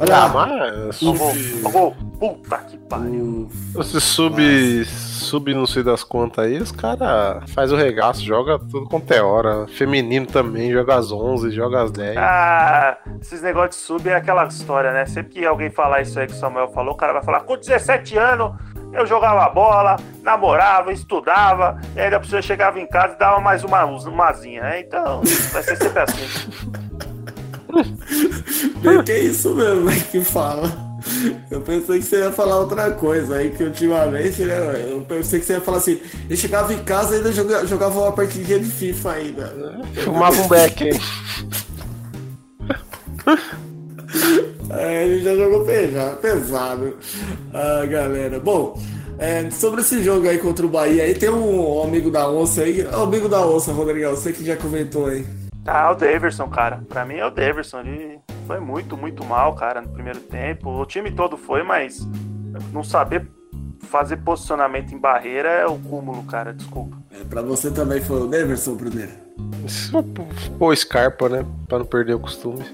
Olha 0.00 0.16
Ah, 0.16 0.28
mas 0.28 1.02
Ó 1.02 1.10
o 1.10 1.16
sub, 1.16 1.18
gol, 1.18 1.32
ó 1.64 1.68
o 1.68 1.72
gol. 1.72 1.96
Puta 2.18 2.58
que 2.58 2.76
pariu. 2.78 3.48
você 3.72 4.00
sub, 4.00 4.84
sub 4.84 5.54
não 5.54 5.66
sei 5.66 5.82
das 5.82 6.02
quantas 6.02 6.44
aí, 6.44 6.58
os 6.58 6.72
caras 6.72 7.48
faz 7.52 7.72
o 7.72 7.76
regaço, 7.76 8.24
joga 8.24 8.58
tudo 8.58 8.88
quanto 8.88 9.12
é 9.12 9.22
hora. 9.22 9.66
Feminino 9.68 10.26
também, 10.26 10.72
joga 10.72 10.96
às 10.96 11.12
11, 11.12 11.50
joga 11.50 11.82
às 11.82 11.90
10. 11.90 12.16
Ah, 12.16 12.98
esses 13.20 13.42
negócios 13.42 13.76
de 13.76 13.82
sub 13.82 14.08
é 14.08 14.14
aquela 14.14 14.44
história, 14.46 14.92
né? 14.92 15.06
Sempre 15.06 15.34
que 15.34 15.46
alguém 15.46 15.70
falar 15.70 16.00
isso 16.00 16.18
aí 16.18 16.26
que 16.26 16.32
o 16.32 16.36
Samuel 16.36 16.68
falou, 16.68 16.94
o 16.94 16.96
cara 16.96 17.12
vai 17.12 17.22
falar: 17.22 17.40
com 17.40 17.56
17 17.56 18.16
anos 18.18 18.52
eu 18.92 19.06
jogava 19.06 19.48
bola, 19.50 19.96
namorava, 20.22 20.92
estudava, 20.92 21.78
e 21.94 22.00
ainda 22.00 22.22
cima 22.22 22.38
eu 22.38 22.42
chegava 22.42 22.80
em 22.80 22.86
casa 22.86 23.14
e 23.14 23.18
dava 23.18 23.40
mais 23.40 23.62
uma 23.62 23.84
umazinha, 23.84 24.62
né? 24.62 24.80
Então, 24.80 25.22
vai 25.52 25.62
ser 25.62 25.76
sempre 25.76 26.00
assim. 26.00 26.98
Que 29.04 29.12
é 29.12 29.18
isso 29.20 29.54
mesmo, 29.54 29.84
né, 29.84 30.02
que 30.10 30.20
fala. 30.22 30.88
Eu 31.50 31.60
pensei 31.60 32.00
que 32.00 32.04
você 32.04 32.18
ia 32.18 32.32
falar 32.32 32.58
outra 32.58 32.90
coisa 32.90 33.36
aí, 33.36 33.50
que 33.50 33.62
ultimamente, 33.64 34.42
né, 34.42 34.56
eu 34.90 35.00
pensei 35.02 35.38
que 35.40 35.46
você 35.46 35.54
ia 35.54 35.60
falar 35.60 35.78
assim, 35.78 35.98
eu 36.28 36.36
chegava 36.36 36.72
em 36.74 36.78
casa 36.84 37.14
e 37.14 37.18
ainda 37.18 37.32
joga- 37.32 37.66
jogava 37.66 38.00
uma 38.00 38.12
partidinha 38.12 38.58
de 38.58 38.66
FIFA 38.70 39.12
ainda. 39.12 39.80
Fumava 40.04 40.42
um 40.42 40.48
beck? 40.48 40.90
É, 44.70 45.04
ele 45.06 45.22
já 45.22 45.34
jogou 45.34 45.64
pesado, 45.64 46.16
pesado. 46.18 46.96
Ah, 47.54 47.86
galera. 47.86 48.38
Bom, 48.38 48.78
é, 49.18 49.50
sobre 49.50 49.80
esse 49.80 50.02
jogo 50.02 50.28
aí 50.28 50.38
contra 50.38 50.64
o 50.64 50.68
Bahia, 50.68 51.04
aí 51.04 51.14
tem 51.14 51.30
um 51.30 51.82
amigo 51.82 52.10
da 52.10 52.30
onça 52.30 52.62
aí, 52.62 52.86
amigo 52.92 53.28
da 53.28 53.46
onça, 53.46 53.72
Rodrigão, 53.72 54.10
você 54.14 54.30
que 54.32 54.44
já 54.44 54.56
comentou 54.56 55.06
aí. 55.06 55.24
Ah, 55.70 55.90
o 55.90 55.94
Daverson, 55.94 56.48
cara. 56.48 56.82
Pra 56.88 57.04
mim 57.04 57.14
é 57.16 57.26
o 57.26 57.30
Daverson. 57.30 57.80
Ele 57.80 58.18
foi 58.46 58.58
muito, 58.58 58.96
muito 58.96 59.24
mal, 59.24 59.54
cara, 59.54 59.80
no 59.82 59.88
primeiro 59.88 60.20
tempo. 60.20 60.70
O 60.70 60.86
time 60.86 61.10
todo 61.10 61.36
foi, 61.36 61.62
mas 61.62 62.06
não 62.72 62.82
saber 62.82 63.26
fazer 63.82 64.16
posicionamento 64.18 64.92
em 64.94 64.98
barreira 64.98 65.48
é 65.48 65.66
o 65.66 65.78
cúmulo, 65.78 66.22
cara. 66.24 66.52
Desculpa. 66.52 66.96
É, 67.12 67.24
pra 67.24 67.42
você 67.42 67.70
também 67.70 68.00
foi 68.00 68.20
o 68.20 68.26
Neverson 68.26 68.76
primeiro. 68.76 69.12
Pô, 70.58 70.74
Scarpa, 70.74 71.28
né? 71.28 71.44
Pra 71.68 71.78
não 71.78 71.86
perder 71.86 72.14
o 72.14 72.20
costume. 72.20 72.64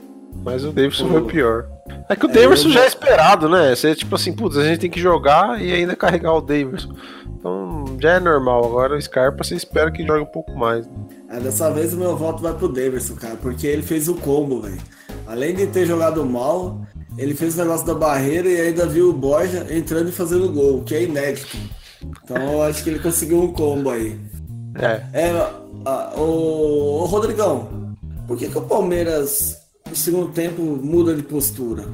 Mas 0.45 0.65
o 0.65 0.73
Davidson 0.73 1.09
foi 1.09 1.21
o 1.23 1.25
pior. 1.27 1.67
É 2.09 2.17
que 2.17 2.27
o 2.27 2.29
Davidson 2.29 2.69
eu- 2.69 2.73
já 2.73 2.83
é 2.85 2.87
esperado, 2.87 3.49
né? 3.49 3.75
Você, 3.75 3.95
tipo 3.95 4.15
assim, 4.15 4.33
putz, 4.33 4.57
a 4.59 4.65
gente 4.65 4.81
tem 4.81 4.91
que 4.91 5.01
jogar 5.01 5.61
e 5.63 5.73
ainda 5.73 5.95
carregar 5.97 6.33
o 6.35 6.41
Davidson. 6.41 6.93
Então 7.29 7.85
já 8.01 8.13
é 8.15 8.21
normal. 8.21 8.65
Agora 8.65 8.97
o 8.97 9.01
Scarpa 9.01 9.43
você 9.45 9.55
espera 9.55 9.91
que 9.91 10.05
jogue 10.07 10.21
um 10.23 10.27
pouco 10.27 10.53
mais. 10.57 10.89
É, 11.31 11.41
dessa 11.41 11.71
vez 11.71 11.93
o 11.95 11.97
meu 11.97 12.17
voto 12.17 12.43
vai 12.43 12.53
pro 12.55 12.69
Daverson, 12.69 13.15
cara, 13.15 13.37
porque 13.37 13.67
ele 13.67 13.83
fez 13.83 14.09
o 14.09 14.15
combo, 14.15 14.61
velho. 14.63 14.79
Além 15.27 15.55
de 15.55 15.67
ter 15.67 15.87
jogado 15.87 16.25
mal, 16.25 16.81
ele 17.17 17.35
fez 17.35 17.55
o 17.55 17.59
negócio 17.59 17.87
da 17.87 17.95
barreira 17.95 18.49
e 18.49 18.61
ainda 18.61 18.87
viu 18.87 19.09
o 19.11 19.13
Borja 19.13 19.67
entrando 19.71 20.09
e 20.09 20.13
fazendo 20.13 20.53
gol, 20.53 20.83
que 20.83 20.95
é 20.95 21.03
inédito. 21.05 21.57
Então 22.23 22.37
eu 22.37 22.63
acho 22.63 22.85
que 22.85 22.91
ele 22.91 22.99
conseguiu 22.99 23.41
um 23.43 23.53
combo 23.53 23.91
aí. 23.91 24.19
É. 24.77 25.03
É, 25.13 25.31
a- 25.87 26.13
o, 26.17 27.03
o 27.03 27.05
Rodrigão, 27.07 27.95
por 28.27 28.37
que, 28.37 28.49
que 28.49 28.59
o 28.59 28.63
Palmeiras 28.63 29.57
no 29.89 29.97
segundo 29.97 30.29
tempo 30.33 30.61
muda 30.63 31.15
de 31.15 31.23
postura 31.23 31.85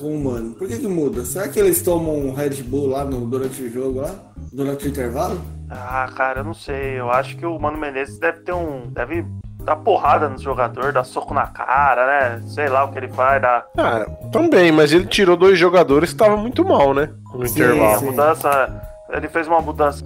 com 0.00 0.16
o 0.16 0.24
Mano? 0.24 0.54
Por 0.54 0.66
que, 0.66 0.78
que 0.78 0.88
muda? 0.88 1.24
Será 1.24 1.46
que 1.48 1.60
eles 1.60 1.82
tomam 1.82 2.16
um 2.18 2.32
Red 2.34 2.62
Bull 2.64 2.88
lá 2.88 3.04
no, 3.04 3.26
durante 3.26 3.62
o 3.62 3.70
jogo 3.72 4.00
lá? 4.00 4.14
Durante 4.52 4.86
o 4.86 4.88
intervalo? 4.88 5.40
Ah, 5.74 6.08
cara, 6.14 6.40
eu 6.40 6.44
não 6.44 6.54
sei. 6.54 6.98
Eu 7.00 7.10
acho 7.10 7.36
que 7.36 7.46
o 7.46 7.58
Mano 7.58 7.78
Menezes 7.78 8.18
deve 8.18 8.40
ter 8.40 8.52
um. 8.52 8.86
Deve 8.88 9.24
dar 9.60 9.76
porrada 9.76 10.28
no 10.28 10.38
jogador, 10.38 10.92
dar 10.92 11.04
soco 11.04 11.32
na 11.32 11.46
cara, 11.46 12.06
né? 12.06 12.42
Sei 12.48 12.68
lá 12.68 12.84
o 12.84 12.88
que 12.92 12.98
ele 12.98 13.08
faz, 13.08 13.40
dar. 13.40 13.64
Cara, 13.76 14.06
também, 14.32 14.72
mas 14.72 14.92
ele 14.92 15.06
tirou 15.06 15.36
dois 15.36 15.58
jogadores 15.58 16.10
que 16.10 16.14
estavam 16.14 16.36
muito 16.36 16.64
mal, 16.64 16.92
né? 16.92 17.10
No 17.32 17.46
Sim, 17.46 17.62
A 17.62 17.66
intervalo. 17.66 17.98
sim. 17.98 18.04
mudança. 18.06 18.82
Ele 19.10 19.28
fez 19.28 19.46
uma 19.46 19.60
mudança 19.60 20.02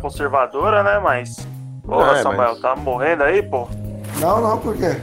conservadora, 0.00 0.82
né? 0.82 0.98
Mas. 0.98 1.46
Porra, 1.84 2.12
É, 2.18 2.22
Samuel, 2.22 2.50
mas- 2.52 2.60
tá 2.60 2.76
morrendo 2.76 3.24
aí, 3.24 3.42
pô? 3.42 3.68
Não, 4.20 4.40
não, 4.40 4.58
por 4.58 4.76
quê? 4.76 5.00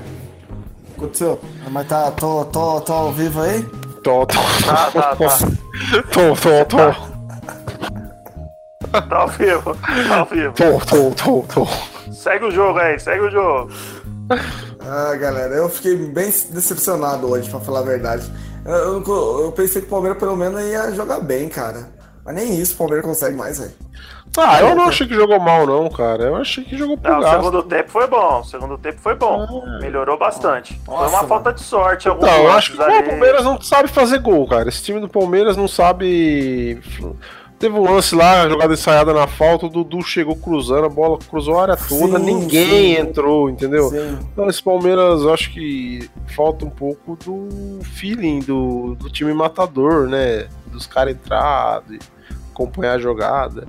Aconteceu? 0.95 1.39
Mas 1.69 1.87
tá, 1.87 2.09
tô, 2.11 2.45
tô, 2.45 2.81
tô 2.81 2.93
ao 2.93 3.11
vivo 3.11 3.41
aí? 3.41 3.63
Tô, 4.03 4.25
tô, 4.25 4.35
Tá, 4.65 4.91
tá, 4.91 5.15
tá. 5.15 5.37
tô, 6.13 6.35
tô, 6.35 6.65
tô, 6.65 7.16
Tá 9.01 9.17
ao 9.17 9.27
vivo, 9.27 9.75
tá 10.07 10.17
ao 10.17 10.25
vivo. 10.25 10.53
tô, 10.53 10.79
tô, 10.85 11.11
tô, 11.11 11.43
tô. 11.65 12.11
Segue 12.11 12.45
o 12.45 12.51
jogo 12.51 12.79
aí, 12.79 12.99
segue 12.99 13.21
o 13.21 13.29
jogo. 13.31 13.69
Ah, 14.81 15.15
galera, 15.15 15.53
eu 15.55 15.69
fiquei 15.69 15.95
bem 15.95 16.25
decepcionado 16.51 17.29
hoje, 17.29 17.49
pra 17.49 17.59
falar 17.59 17.79
a 17.79 17.83
verdade. 17.83 18.29
Eu, 18.65 19.01
eu- 19.03 19.41
eu 19.45 19.51
pensei 19.51 19.81
que 19.81 19.87
o 19.87 19.89
Palmeiras 19.89 20.17
pelo 20.19 20.35
menos 20.35 20.61
ia 20.61 20.91
jogar 20.93 21.19
bem, 21.19 21.47
cara. 21.49 21.89
Mas 22.25 22.35
nem 22.35 22.59
isso 22.59 22.73
o 22.73 22.77
Palmeiras 22.77 23.05
consegue 23.05 23.37
mais, 23.37 23.59
velho. 23.59 23.71
Ah, 24.37 24.59
eu 24.59 24.75
não 24.75 24.83
achei 24.89 25.07
que 25.07 25.15
jogou 25.15 25.39
mal, 25.39 25.65
não, 25.65 25.89
cara. 25.89 26.23
Eu 26.25 26.35
achei 26.35 26.63
que 26.63 26.77
jogou 26.77 26.97
por 26.97 27.09
Não, 27.09 27.19
o 27.19 27.21
gasto. 27.21 27.35
segundo 27.37 27.63
tempo 27.63 27.89
foi 27.89 28.07
bom. 28.07 28.39
O 28.41 28.43
segundo 28.43 28.77
tempo 28.77 28.99
foi 29.01 29.15
bom. 29.15 29.63
Melhorou 29.79 30.17
bastante. 30.17 30.79
foi 30.85 30.93
Nossa, 30.93 31.15
uma 31.19 31.27
falta 31.27 31.53
de 31.53 31.61
sorte. 31.63 32.09
Então, 32.09 32.29
eu 32.43 32.51
acho 32.51 32.73
que 32.73 32.77
o. 32.81 32.85
Palmeiras 33.05 33.43
não 33.45 33.59
sabe 33.61 33.87
fazer 33.87 34.19
gol, 34.19 34.45
cara. 34.47 34.67
Esse 34.67 34.83
time 34.83 34.99
do 34.99 35.07
Palmeiras 35.07 35.55
não 35.55 35.67
sabe. 35.67 36.81
Teve 37.59 37.75
um 37.75 37.91
lance 37.91 38.13
lá, 38.13 38.47
jogada 38.47 38.73
ensaiada 38.73 39.11
na 39.13 39.25
falta, 39.25 39.65
o 39.65 39.69
Dudu 39.69 40.03
chegou 40.03 40.35
cruzando, 40.35 40.85
a 40.85 40.89
bola 40.89 41.17
cruzou 41.17 41.57
a 41.57 41.63
área 41.63 41.77
toda, 41.77 42.19
Sim, 42.19 42.25
ninguém 42.25 42.95
sim. 42.95 43.01
entrou, 43.01 43.49
entendeu? 43.49 43.89
Sim. 43.89 44.19
Então, 44.31 44.47
esse 44.47 44.61
Palmeiras, 44.61 45.21
eu 45.21 45.33
acho 45.33 45.51
que 45.51 46.07
falta 46.35 46.65
um 46.65 46.69
pouco 46.69 47.17
do 47.25 47.79
feeling 47.83 48.41
do, 48.41 48.93
do 48.93 49.09
time 49.09 49.33
matador, 49.33 50.07
né? 50.07 50.47
Dos 50.67 50.85
caras 50.85 51.15
entrar, 51.15 51.81
acompanhar 52.51 52.93
a 52.93 52.99
jogada. 52.99 53.67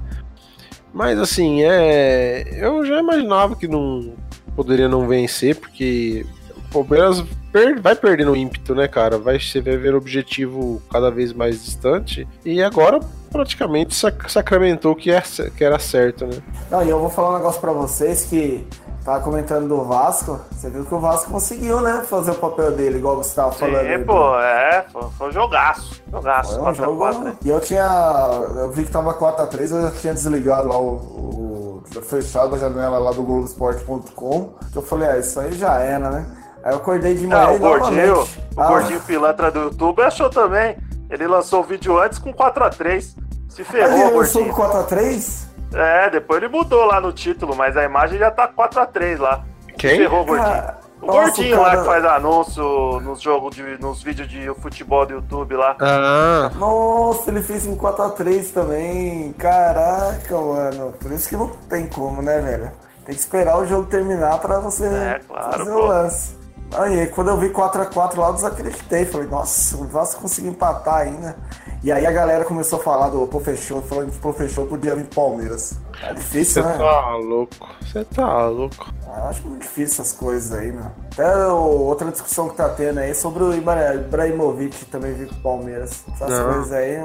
Mas, 0.93 1.19
assim, 1.19 1.63
é. 1.63 2.59
Eu 2.61 2.85
já 2.85 2.99
imaginava 2.99 3.57
que 3.57 3.67
não 3.67 4.13
poderia 4.55 4.89
não 4.89 5.09
vencer, 5.09 5.57
porque 5.57 6.27
Palmeiras 6.73 7.23
per- 7.53 7.81
vai 7.81 7.95
perdendo 7.95 8.33
o 8.33 8.37
ímpeto, 8.37 8.75
né, 8.75 8.87
cara? 8.89 9.19
Vai, 9.19 9.39
você 9.41 9.61
vai 9.61 9.77
ver 9.77 9.95
o 9.95 9.99
objetivo 9.99 10.83
cada 10.93 11.11
vez 11.11 11.33
mais 11.33 11.65
distante. 11.65 12.27
E 12.45 12.63
agora, 12.63 13.01
praticamente, 13.31 13.95
sac- 13.95 14.29
sacramentou 14.31 14.95
que, 14.95 15.11
é, 15.11 15.23
que 15.57 15.65
era 15.65 15.79
certo, 15.79 16.27
né? 16.27 16.39
Não, 16.71 16.83
e 16.85 16.89
eu 16.91 17.01
vou 17.01 17.11
falar 17.11 17.31
um 17.31 17.37
negócio 17.39 17.61
pra 17.61 17.73
vocês 17.73 18.25
que 18.27 18.67
tava 19.05 19.25
comentando 19.25 19.67
do 19.69 19.83
Vasco. 19.85 20.39
Você 20.53 20.69
viu 20.69 20.85
que 20.85 20.95
o 20.95 21.01
Vasco 21.01 21.31
conseguiu, 21.31 21.81
né? 21.81 22.03
Fazer 22.07 22.33
o 22.33 22.35
papel 22.35 22.73
dele, 22.73 22.99
igual 22.99 23.17
você 23.17 23.35
tava 23.35 23.53
falando. 23.53 23.81
Sim, 23.81 23.87
aí, 23.87 24.05
pô, 24.05 24.39
é, 24.39 24.85
foi, 24.93 25.03
foi 25.17 25.29
um 25.29 25.33
jogaço. 25.33 26.03
Jogaço, 26.13 26.51
Foi 26.51 26.61
um 26.61 26.65
4 26.65 26.83
a 26.83 26.87
jogo. 26.87 26.99
4 26.99 27.21
né? 27.25 27.37
E 27.45 27.49
eu 27.49 27.61
tinha. 27.61 28.41
Eu 28.57 28.71
vi 28.71 28.85
que 28.85 28.91
tava 28.91 29.15
4x3, 29.15 29.71
eu 29.71 29.83
já 29.83 29.91
tinha 29.93 30.13
desligado 30.15 30.69
lá 30.69 30.79
o. 30.79 31.83
o 31.97 32.03
fechado 32.03 32.55
a 32.55 32.59
janela 32.59 32.99
lá 32.99 33.11
do 33.13 33.23
Globoesporte.com. 33.23 34.55
Que 34.71 34.77
eu 34.79 34.83
falei, 34.83 35.09
ah, 35.09 35.19
isso 35.19 35.41
aí 35.41 35.53
já 35.53 35.79
era, 35.79 36.11
né? 36.11 36.27
Aí 36.65 36.73
eu 36.73 36.77
acordei 36.79 37.15
de 37.15 37.27
manhã 37.27 37.45
Não, 37.47 37.53
e 37.53 37.57
o 37.57 37.59
gordinho, 37.61 38.07
novamente. 38.09 38.39
o 38.57 38.61
Ah, 38.61 38.67
gordinho 38.69 39.01
pilantra 39.01 39.51
do 39.51 39.61
YouTube 39.61 40.03
achou 40.03 40.29
também. 40.31 40.77
Ele 41.11 41.27
lançou 41.27 41.61
o 41.61 41.65
vídeo 41.65 41.99
antes 41.99 42.19
com 42.19 42.33
4x3. 42.33 43.15
Se 43.49 43.65
ferrou, 43.65 43.93
ele 44.09 44.17
lançou 44.19 44.45
gordinho. 44.45 44.55
com 44.55 44.63
4x3? 44.63 45.47
É, 45.75 46.11
depois 46.11 46.43
ele 46.43 46.53
mudou 46.53 46.85
lá 46.87 47.01
no 47.01 47.13
título, 47.13 47.55
mas 47.57 47.77
a 47.77 47.85
imagem 47.85 48.19
já 48.19 48.31
tá 48.31 48.49
4x3 48.49 49.19
lá. 49.19 49.45
Quem? 49.77 49.97
Ferrou, 49.99 50.25
gordinho. 50.25 50.49
Cara, 50.51 50.79
O 51.01 51.07
nossa, 51.07 51.19
gordinho 51.21 51.57
cara- 51.57 51.69
lá 51.69 51.77
que 51.81 51.85
faz 51.87 52.05
anúncio 52.05 53.01
nos 53.01 53.21
jogos 53.21 53.55
de. 53.55 53.63
nos 53.81 54.03
vídeos 54.03 54.29
de 54.29 54.53
futebol 54.61 55.07
do 55.07 55.15
YouTube 55.15 55.55
lá. 55.55 55.77
Ah, 55.81 56.51
Nossa, 56.57 57.31
ele 57.31 57.43
fez 57.43 57.67
um 57.67 57.77
4x3 57.77 58.51
também. 58.53 59.33
Caraca, 59.35 60.37
mano. 60.37 60.93
Por 61.01 61.13
isso 61.13 61.29
que 61.29 61.37
não 61.37 61.49
tem 61.69 61.87
como, 61.87 62.21
né, 62.23 62.41
velho? 62.41 62.73
Tem 63.05 63.15
que 63.15 63.21
esperar 63.21 63.59
o 63.59 63.65
jogo 63.67 63.87
terminar 63.87 64.39
pra 64.41 64.59
você 64.61 64.85
É, 64.87 65.21
claro, 65.27 65.53
fazer 65.59 65.71
pô. 65.71 65.79
o 65.81 65.87
lance. 65.87 66.38
Aí, 66.73 67.07
quando 67.09 67.29
eu 67.29 67.37
vi 67.39 67.49
4x4 67.51 68.17
lá, 68.17 68.29
eu 68.29 68.35
desacreditei. 68.35 69.05
Falei, 69.07 69.27
nossa, 69.29 69.77
o 69.77 69.85
Vasco 69.87 70.21
conseguiu 70.23 70.51
empatar 70.53 70.97
ainda. 70.97 71.37
E 71.83 71.91
aí 71.93 72.05
a 72.07 72.11
galera 72.11 72.45
começou 72.45 72.79
a 72.81 72.83
falar 72.83 73.09
do 73.09 73.27
Professor, 73.27 73.81
falando 73.83 74.11
que 74.11 74.19
o 74.19 74.21
Professor 74.21 74.67
podia 74.67 74.95
vir 74.97 75.07
Palmeiras. 75.07 75.79
É 76.03 76.09
você 76.09 76.15
difícil, 76.15 76.65
né? 76.65 76.77
tá 76.77 77.11
louco. 77.17 77.55
Você 77.81 78.05
tá 78.05 78.47
louco. 78.49 78.93
Eu 79.07 79.25
acho 79.25 79.43
muito 79.49 79.63
difícil 79.63 80.03
essas 80.03 80.13
coisas 80.13 80.53
aí, 80.59 80.73
meu. 80.73 80.87
Até 81.13 81.47
o- 81.47 81.55
outra 81.87 82.11
discussão 82.11 82.49
que 82.49 82.57
tá 82.57 82.69
tendo 82.69 82.99
aí 82.99 83.15
sobre 83.15 83.45
o 83.45 83.55
Ibra- 83.55 83.95
Ibrahimovic 83.95 84.85
também 84.87 85.15
vir 85.15 85.29
pro 85.29 85.37
Palmeiras. 85.37 86.03
Essas 86.15 86.31
Não. 86.31 86.53
coisas 86.53 86.73
aí 86.73 86.99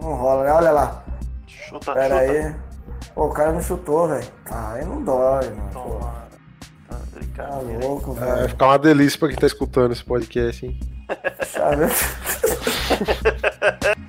não, 0.00 0.14
rola, 0.14 0.44
né? 0.44 0.52
Olha 0.52 0.70
lá. 0.72 1.02
Chuta, 1.46 1.92
Pera 1.92 2.18
chuta. 2.26 2.32
aí. 2.32 2.54
Pô, 3.14 3.26
o 3.26 3.30
cara 3.30 3.52
não 3.52 3.60
chutou, 3.62 4.08
velho. 4.08 4.26
Ah, 4.50 4.72
aí 4.72 4.84
não 4.86 5.02
dói, 5.02 5.50
mano. 5.50 5.70
Pô, 5.72 5.80
Toma. 5.80 6.27
Tá 7.36 7.44
tá 7.46 7.58
louco, 7.58 8.12
É, 8.16 8.20
vai 8.20 8.34
velho. 8.36 8.48
ficar 8.50 8.66
uma 8.66 8.78
delícia 8.78 9.18
pra 9.18 9.28
quem 9.28 9.36
tá 9.36 9.46
escutando 9.46 9.92
esse 9.92 10.04
podcast, 10.04 10.66
hein? 10.66 10.78
Sabe? 11.46 11.84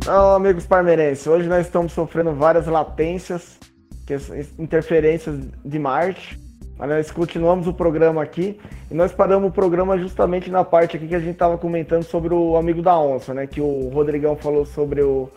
Então, 0.00 0.34
amigos 0.34 0.66
parmeirenses, 0.66 1.26
hoje 1.26 1.48
nós 1.48 1.66
estamos 1.66 1.92
sofrendo 1.92 2.32
várias 2.32 2.66
latências, 2.66 3.58
que- 4.06 4.16
interferências 4.58 5.38
de 5.64 5.78
Marte. 5.78 6.38
Mas 6.78 6.88
nós 6.90 7.10
continuamos 7.10 7.66
o 7.66 7.74
programa 7.74 8.22
aqui 8.22 8.56
e 8.88 8.94
nós 8.94 9.10
paramos 9.12 9.50
o 9.50 9.52
programa 9.52 9.98
justamente 9.98 10.48
na 10.48 10.62
parte 10.64 10.96
aqui 10.96 11.08
que 11.08 11.14
a 11.14 11.18
gente 11.18 11.32
estava 11.32 11.58
comentando 11.58 12.04
sobre 12.04 12.32
o 12.32 12.56
amigo 12.56 12.80
da 12.80 12.96
onça, 12.96 13.34
né? 13.34 13.48
Que 13.48 13.60
o 13.60 13.88
Rodrigão 13.88 14.36
falou 14.36 14.64
sobre 14.64 15.02
o, 15.02 15.28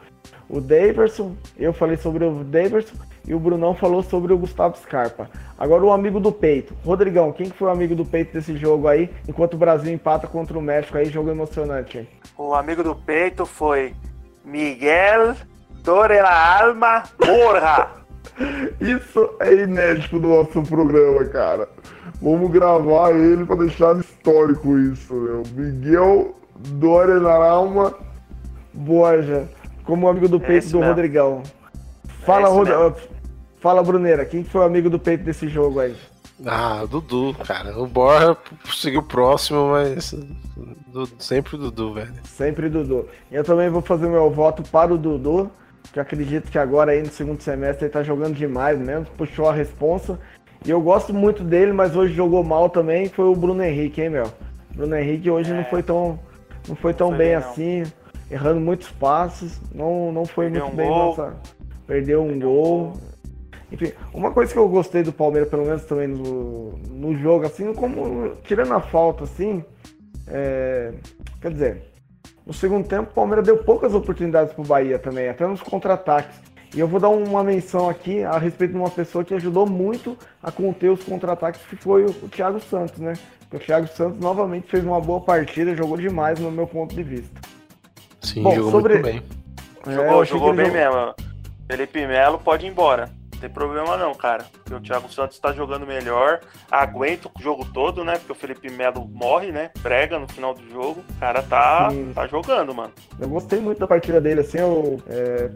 o 0.49 0.59
Daverson, 0.59 1.35
eu 1.57 1.71
falei 1.71 1.97
sobre 1.97 2.25
o 2.25 2.43
Daverson 2.43 2.95
e 3.27 3.33
o 3.33 3.39
Brunão 3.39 3.73
falou 3.73 4.03
sobre 4.03 4.33
o 4.33 4.37
Gustavo 4.37 4.77
Scarpa. 4.77 5.29
Agora 5.57 5.83
o 5.83 5.91
amigo 5.91 6.19
do 6.19 6.31
peito. 6.31 6.75
Rodrigão, 6.83 7.31
quem 7.31 7.49
que 7.49 7.57
foi 7.57 7.67
o 7.67 7.71
amigo 7.71 7.95
do 7.95 8.05
peito 8.05 8.33
desse 8.33 8.57
jogo 8.57 8.87
aí, 8.87 9.09
enquanto 9.27 9.53
o 9.53 9.57
Brasil 9.57 9.93
empata 9.93 10.27
contra 10.27 10.57
o 10.57 10.61
México 10.61 10.97
aí, 10.97 11.05
jogo 11.05 11.29
emocionante 11.29 11.99
aí? 11.99 12.09
O 12.37 12.53
amigo 12.53 12.83
do 12.83 12.95
peito 12.95 13.45
foi 13.45 13.93
Miguel 14.43 15.35
Dore 15.83 16.19
la 16.19 16.63
Alma 16.63 17.03
Borja. 17.17 17.87
Isso 18.81 19.29
é 19.39 19.53
inédito 19.53 20.19
do 20.19 20.27
nosso 20.27 20.61
programa, 20.63 21.23
cara. 21.25 21.69
Vamos 22.21 22.51
gravar 22.51 23.11
ele 23.11 23.45
pra 23.45 23.55
deixar 23.55 23.97
histórico 23.97 24.77
isso, 24.77 25.13
meu. 25.13 25.43
Miguel 25.55 26.35
Dore 26.55 27.19
la 27.19 27.47
Alma 27.47 27.95
Borja, 28.73 29.47
como 29.83 30.07
amigo 30.07 30.27
do 30.27 30.39
peito 30.39 30.53
Esse 30.65 30.71
do 30.71 30.79
mesmo. 30.79 30.93
Rodrigão. 30.93 31.43
Fala, 32.25 32.47
Esse 32.47 32.71
Rod... 32.73 32.95
Fala, 33.59 33.83
Bruneira, 33.83 34.25
quem 34.25 34.43
que 34.43 34.49
foi 34.49 34.61
o 34.61 34.63
amigo 34.63 34.89
do 34.89 34.97
peito 34.99 35.23
desse 35.23 35.47
jogo 35.47 35.79
aí? 35.79 35.95
Ah, 36.45 36.83
Dudu, 36.89 37.35
cara. 37.45 37.77
O 37.79 37.85
Borja 37.85 38.35
seguiu 38.73 39.03
próximo, 39.03 39.69
mas. 39.71 40.13
Du- 40.87 41.07
sempre 41.19 41.55
o 41.55 41.57
Dudu, 41.59 41.93
velho. 41.93 42.13
Sempre 42.23 42.69
Dudu. 42.69 43.07
Eu 43.31 43.43
também 43.43 43.69
vou 43.69 43.81
fazer 43.81 44.07
meu 44.07 44.29
voto 44.31 44.63
para 44.63 44.91
o 44.93 44.97
Dudu, 44.97 45.51
que 45.93 45.99
eu 45.99 46.01
acredito 46.01 46.49
que 46.49 46.57
agora 46.57 46.91
aí 46.91 47.01
no 47.01 47.09
segundo 47.11 47.41
semestre 47.41 47.85
ele 47.85 47.93
tá 47.93 48.01
jogando 48.01 48.33
demais 48.33 48.79
mesmo, 48.79 49.05
puxou 49.17 49.47
a 49.47 49.53
responsa. 49.53 50.19
E 50.65 50.69
eu 50.69 50.81
gosto 50.81 51.13
muito 51.13 51.43
dele, 51.43 51.71
mas 51.73 51.95
hoje 51.95 52.13
jogou 52.13 52.43
mal 52.43 52.69
também, 52.69 53.07
foi 53.09 53.25
o 53.25 53.35
Bruno 53.35 53.63
Henrique, 53.63 54.01
hein, 54.01 54.09
meu? 54.09 54.31
Bruno 54.75 54.95
Henrique 54.95 55.29
hoje 55.29 55.53
não 55.53 55.63
foi 55.65 55.83
tão 55.83 56.19
não 56.67 56.75
foi 56.75 56.93
tão 56.93 57.09
foi 57.09 57.17
bem 57.17 57.27
bem, 57.29 57.39
não. 57.39 57.49
assim, 57.49 57.83
errando 58.31 58.61
muitos 58.61 58.89
passos, 58.89 59.59
não, 59.73 60.11
não 60.11 60.25
foi 60.25 60.45
Perdeu 60.45 60.63
muito 60.63 60.73
um 60.73 60.77
bem 60.77 60.87
gol. 60.87 60.97
nossa. 60.97 61.35
Perdeu 61.85 62.21
um 62.23 62.27
Perdeu 62.27 62.49
gol. 62.49 62.93
Enfim, 63.71 63.93
uma 64.13 64.31
coisa 64.31 64.51
que 64.51 64.59
eu 64.59 64.67
gostei 64.67 65.03
do 65.03 65.13
Palmeiras, 65.13 65.49
pelo 65.49 65.65
menos 65.65 65.83
também 65.85 66.07
no, 66.07 66.77
no 66.89 67.15
jogo, 67.15 67.45
assim, 67.45 67.73
como 67.73 68.35
tirando 68.43 68.73
a 68.73 68.81
falta, 68.81 69.23
assim, 69.23 69.63
é, 70.27 70.93
quer 71.41 71.51
dizer, 71.51 71.83
no 72.45 72.53
segundo 72.53 72.87
tempo 72.87 73.11
o 73.11 73.13
Palmeiras 73.13 73.45
deu 73.45 73.57
poucas 73.57 73.93
oportunidades 73.93 74.53
pro 74.53 74.63
Bahia 74.63 74.99
também, 74.99 75.29
até 75.29 75.45
nos 75.45 75.61
contra-ataques. 75.61 76.39
E 76.73 76.79
eu 76.79 76.87
vou 76.87 77.01
dar 77.01 77.09
uma 77.09 77.43
menção 77.43 77.89
aqui 77.89 78.23
a 78.23 78.37
respeito 78.37 78.71
de 78.71 78.77
uma 78.77 78.89
pessoa 78.89 79.25
que 79.25 79.33
ajudou 79.33 79.67
muito 79.67 80.17
a 80.41 80.51
conter 80.51 80.89
os 80.89 81.03
contra-ataques, 81.03 81.61
que 81.69 81.75
foi 81.75 82.05
o, 82.05 82.09
o 82.09 82.29
Thiago 82.29 82.61
Santos, 82.61 82.97
né? 82.99 83.13
Porque 83.41 83.57
o 83.57 83.59
Thiago 83.59 83.87
Santos 83.87 84.19
novamente 84.19 84.69
fez 84.69 84.83
uma 84.83 84.99
boa 85.01 85.19
partida, 85.19 85.75
jogou 85.75 85.97
demais 85.97 86.39
no 86.39 86.49
meu 86.49 86.65
ponto 86.65 86.95
de 86.95 87.03
vista. 87.03 87.41
Sim, 88.21 88.43
Bom, 88.43 88.55
jogou 88.55 88.71
sobre- 88.71 88.93
muito 88.99 89.05
bem. 89.05 89.21
É, 89.87 89.91
Jogou, 89.95 90.21
achei 90.21 90.37
jogou 90.37 90.53
bem 90.53 90.65
jogou- 90.67 90.79
mesmo. 90.79 91.15
Felipe 91.69 92.05
Melo 92.07 92.37
pode 92.39 92.65
ir 92.65 92.69
embora. 92.69 93.09
Não 93.33 93.39
tem 93.39 93.49
problema 93.49 93.97
não, 93.97 94.13
cara. 94.13 94.45
Porque 94.71 94.75
o 94.75 94.79
Thiago 94.79 95.11
Santos 95.11 95.37
tá 95.37 95.51
jogando 95.51 95.85
melhor. 95.85 96.39
Aguenta 96.71 97.27
o 97.27 97.41
jogo 97.41 97.65
todo, 97.65 98.05
né? 98.05 98.17
Porque 98.17 98.31
o 98.31 98.35
Felipe 98.35 98.69
Melo 98.71 99.05
morre, 99.05 99.51
né? 99.51 99.71
Prega 99.81 100.17
no 100.17 100.27
final 100.27 100.53
do 100.53 100.61
jogo. 100.69 101.03
O 101.09 101.19
cara 101.19 101.41
tá, 101.41 101.89
Sim. 101.91 102.11
tá 102.13 102.25
jogando, 102.27 102.73
mano. 102.73 102.93
Eu 103.19 103.27
gostei 103.27 103.59
muito 103.59 103.79
da 103.79 103.87
partida 103.87 104.21
dele, 104.21 104.41
assim, 104.41 104.59
eu, 104.59 105.01
é, 105.07 105.49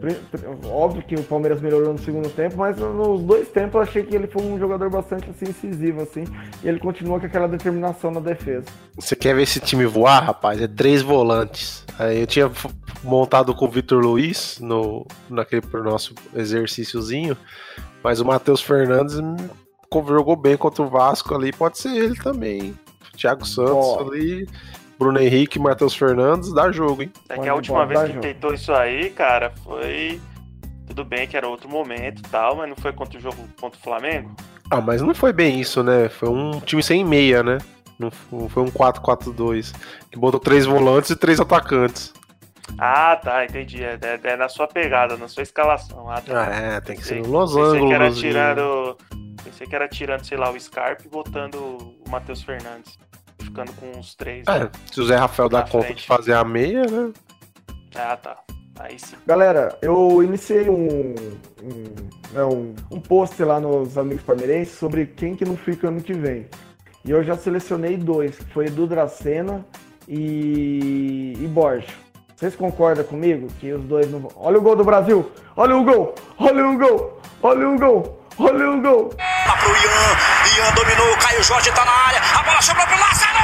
óbvio 0.68 1.02
que 1.02 1.14
o 1.14 1.22
Palmeiras 1.22 1.60
melhorou 1.60 1.92
no 1.92 1.98
segundo 1.98 2.28
tempo, 2.28 2.56
mas 2.56 2.76
nos 2.76 3.22
dois 3.22 3.48
tempos 3.48 3.74
eu 3.74 3.80
achei 3.80 4.02
que 4.02 4.14
ele 4.14 4.26
foi 4.26 4.42
um 4.42 4.58
jogador 4.58 4.90
bastante 4.90 5.30
assim, 5.30 5.46
incisivo, 5.48 6.02
assim, 6.02 6.24
e 6.62 6.68
ele 6.68 6.78
continua 6.78 7.18
com 7.18 7.26
aquela 7.26 7.48
determinação 7.48 8.10
na 8.10 8.20
defesa. 8.20 8.66
Você 8.94 9.16
quer 9.16 9.34
ver 9.34 9.42
esse 9.42 9.60
time 9.60 9.86
voar, 9.86 10.22
rapaz? 10.22 10.60
É 10.60 10.68
três 10.68 11.02
volantes. 11.02 11.84
Aí 11.98 12.20
eu 12.20 12.26
tinha 12.26 12.50
montado 13.02 13.54
com 13.54 13.64
o 13.64 13.68
Vitor 13.68 14.02
Luiz 14.02 14.58
no, 14.60 15.06
naquele 15.30 15.62
pro 15.62 15.82
nosso 15.82 16.14
exercíciozinho, 16.34 17.36
mas 18.06 18.20
o 18.20 18.24
Matheus 18.24 18.62
Fernandes 18.62 19.16
jogou 19.92 20.36
bem 20.36 20.56
contra 20.56 20.80
o 20.80 20.88
Vasco 20.88 21.34
ali, 21.34 21.50
pode 21.50 21.76
ser 21.76 21.88
ele 21.88 22.14
também. 22.14 22.60
hein? 22.66 22.78
Thiago 23.16 23.44
Santos 23.44 23.98
ali, 23.98 24.48
Bruno 24.96 25.18
Henrique, 25.18 25.58
Matheus 25.58 25.92
Fernandes, 25.92 26.52
dá 26.54 26.70
jogo, 26.70 27.02
hein? 27.02 27.12
É 27.28 27.36
que 27.36 27.48
a 27.48 27.54
última 27.56 27.84
vez 27.84 28.00
que 28.02 28.08
jogo. 28.10 28.20
tentou 28.20 28.54
isso 28.54 28.72
aí, 28.72 29.10
cara, 29.10 29.52
foi. 29.64 30.20
Tudo 30.86 31.04
bem 31.04 31.26
que 31.26 31.36
era 31.36 31.48
outro 31.48 31.68
momento 31.68 32.20
e 32.20 32.30
tal, 32.30 32.54
mas 32.54 32.68
não 32.68 32.76
foi 32.76 32.92
contra 32.92 33.18
o 33.18 33.20
jogo 33.20 33.38
contra 33.60 33.76
o 33.76 33.82
Flamengo? 33.82 34.30
Ah, 34.70 34.80
mas 34.80 35.02
não 35.02 35.12
foi 35.12 35.32
bem 35.32 35.58
isso, 35.58 35.82
né? 35.82 36.08
Foi 36.08 36.28
um 36.28 36.60
time 36.60 36.84
sem 36.84 37.04
meia, 37.04 37.42
né? 37.42 37.58
Não 37.98 38.08
foi 38.48 38.62
um 38.62 38.70
4-4-2. 38.70 39.74
Que 40.12 40.16
botou 40.16 40.38
três 40.38 40.64
volantes 40.64 41.10
e 41.10 41.16
três 41.16 41.40
atacantes. 41.40 42.14
Ah, 42.78 43.16
tá, 43.16 43.44
entendi. 43.44 43.82
É, 43.82 43.98
é- 44.02 44.20
é 44.32 44.36
na 44.36 44.48
sua 44.48 44.66
pegada, 44.66 45.16
na 45.16 45.28
sua 45.28 45.42
escalação. 45.42 46.10
Ah, 46.10 46.20
tá. 46.20 46.46
Ah, 46.48 46.54
é, 46.54 46.80
tem 46.80 46.96
que 46.96 47.04
ser 47.04 47.16
Pensei- 47.16 47.30
no 47.32 47.38
Los 47.38 47.54
Pensei 47.54 47.80
que 47.86 47.92
era 47.92 48.04
Angeles. 48.06 48.18
tirando. 48.20 48.96
Pensei 49.44 49.66
que 49.66 49.74
era 49.76 49.88
tirando, 49.88 50.24
sei 50.24 50.36
lá, 50.36 50.50
o 50.50 50.58
Scarpa 50.60 51.02
e 51.04 51.08
botando 51.08 51.54
o 51.54 52.10
Matheus 52.10 52.42
Fernandes. 52.42 52.98
Ficando 53.40 53.72
com 53.74 53.98
os 53.98 54.14
três. 54.14 54.44
né? 54.46 54.64
É, 54.72 54.92
se 54.92 55.00
o 55.00 55.04
Zé 55.06 55.16
Rafael 55.16 55.48
dá 55.48 55.62
conta 55.62 55.86
frente. 55.86 55.98
de 56.00 56.06
fazer 56.06 56.34
a 56.34 56.42
meia, 56.44 56.82
né? 56.86 57.12
Ah, 57.94 58.16
tá. 58.16 58.36
Aí 58.78 58.98
sim. 58.98 59.16
Galera, 59.26 59.78
eu 59.80 60.22
iniciei 60.22 60.68
um, 60.68 61.14
um, 61.62 61.84
né, 62.32 62.44
um, 62.44 62.74
um 62.90 63.00
post 63.00 63.42
lá 63.42 63.58
nos 63.58 63.96
Amigos 63.96 64.22
Palmeirenses 64.24 64.74
sobre 64.76 65.06
quem 65.06 65.34
que 65.34 65.44
não 65.46 65.56
fica 65.56 65.88
ano 65.88 66.02
que 66.02 66.12
vem. 66.12 66.46
E 67.04 67.10
eu 67.10 67.22
já 67.24 67.36
selecionei 67.36 67.96
dois, 67.96 68.36
que 68.36 68.44
foi 68.52 68.66
Edu 68.66 68.86
Dracena 68.86 69.64
e, 70.06 71.32
e 71.38 71.46
Borja. 71.46 71.86
Vocês 72.36 72.54
concordam 72.54 73.02
comigo 73.02 73.48
que 73.58 73.72
os 73.72 73.82
dois 73.84 74.10
não 74.10 74.20
vão... 74.20 74.30
Olha 74.36 74.58
o 74.58 74.60
gol 74.60 74.76
do 74.76 74.84
Brasil! 74.84 75.32
Olha 75.56 75.74
o 75.74 75.82
gol! 75.82 76.14
Olha 76.38 76.68
o 76.68 76.76
gol! 76.76 77.18
Olha 77.42 77.66
o 77.70 77.78
gol! 77.78 78.20
Olha 78.38 78.70
o 78.72 78.82
gol! 78.82 79.10
Lá 79.46 79.56
pro 79.56 79.70
Ian. 79.70 80.12
Ian 80.54 80.74
dominou. 80.74 81.14
o 81.14 81.16
Caio 81.16 81.42
Jorge 81.42 81.72
tá 81.72 81.82
na 81.82 81.92
área. 81.92 82.20
A 82.38 82.42
bola 82.42 82.60
sobrou 82.60 82.86
pro 82.86 83.00
Lázaro. 83.00 83.38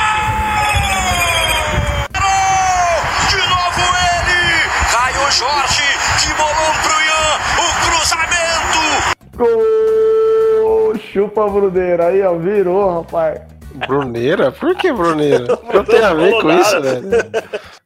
De 3.30 3.36
novo 3.48 3.80
ele. 4.12 4.68
Caio 4.92 5.30
Jorge. 5.30 5.88
Que 6.20 6.34
bolão 6.34 6.74
pro 6.82 7.00
Ian. 7.00 7.40
O 7.56 7.66
cruzamento. 7.86 8.82
Gol! 9.38 10.98
Chupa, 10.98 11.48
Bruneira! 11.48 12.08
Aí, 12.08 12.22
ó, 12.22 12.34
virou, 12.34 13.00
rapaz! 13.00 13.40
Bruneira? 13.86 14.52
Por 14.52 14.76
que 14.76 14.92
Bruneira? 14.92 15.46
Não 15.72 15.82
tem 15.82 16.04
a 16.04 16.12
ver 16.12 16.42
com 16.42 16.50
isso, 16.52 16.82
velho. 16.82 17.08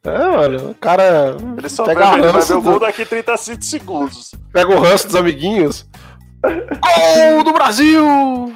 É, 0.06 0.28
mano, 0.36 0.70
o 0.70 0.74
cara 0.74 1.36
Ele 1.58 1.68
só 1.68 1.84
pega, 1.84 2.00
vai, 2.06 2.18
ele 2.20 2.28
vai 2.32 2.42
ver 2.42 2.54
o 2.54 2.62
gol 2.62 2.72
do, 2.74 2.80
daqui 2.80 3.04
35 3.04 3.64
segundos. 3.64 4.34
pega 4.52 4.70
o 4.70 4.80
ranço 4.80 5.06
dos 5.08 5.16
amiguinhos. 5.16 5.86
Gol 6.42 7.42
do 7.44 7.52
Brasil! 7.52 8.52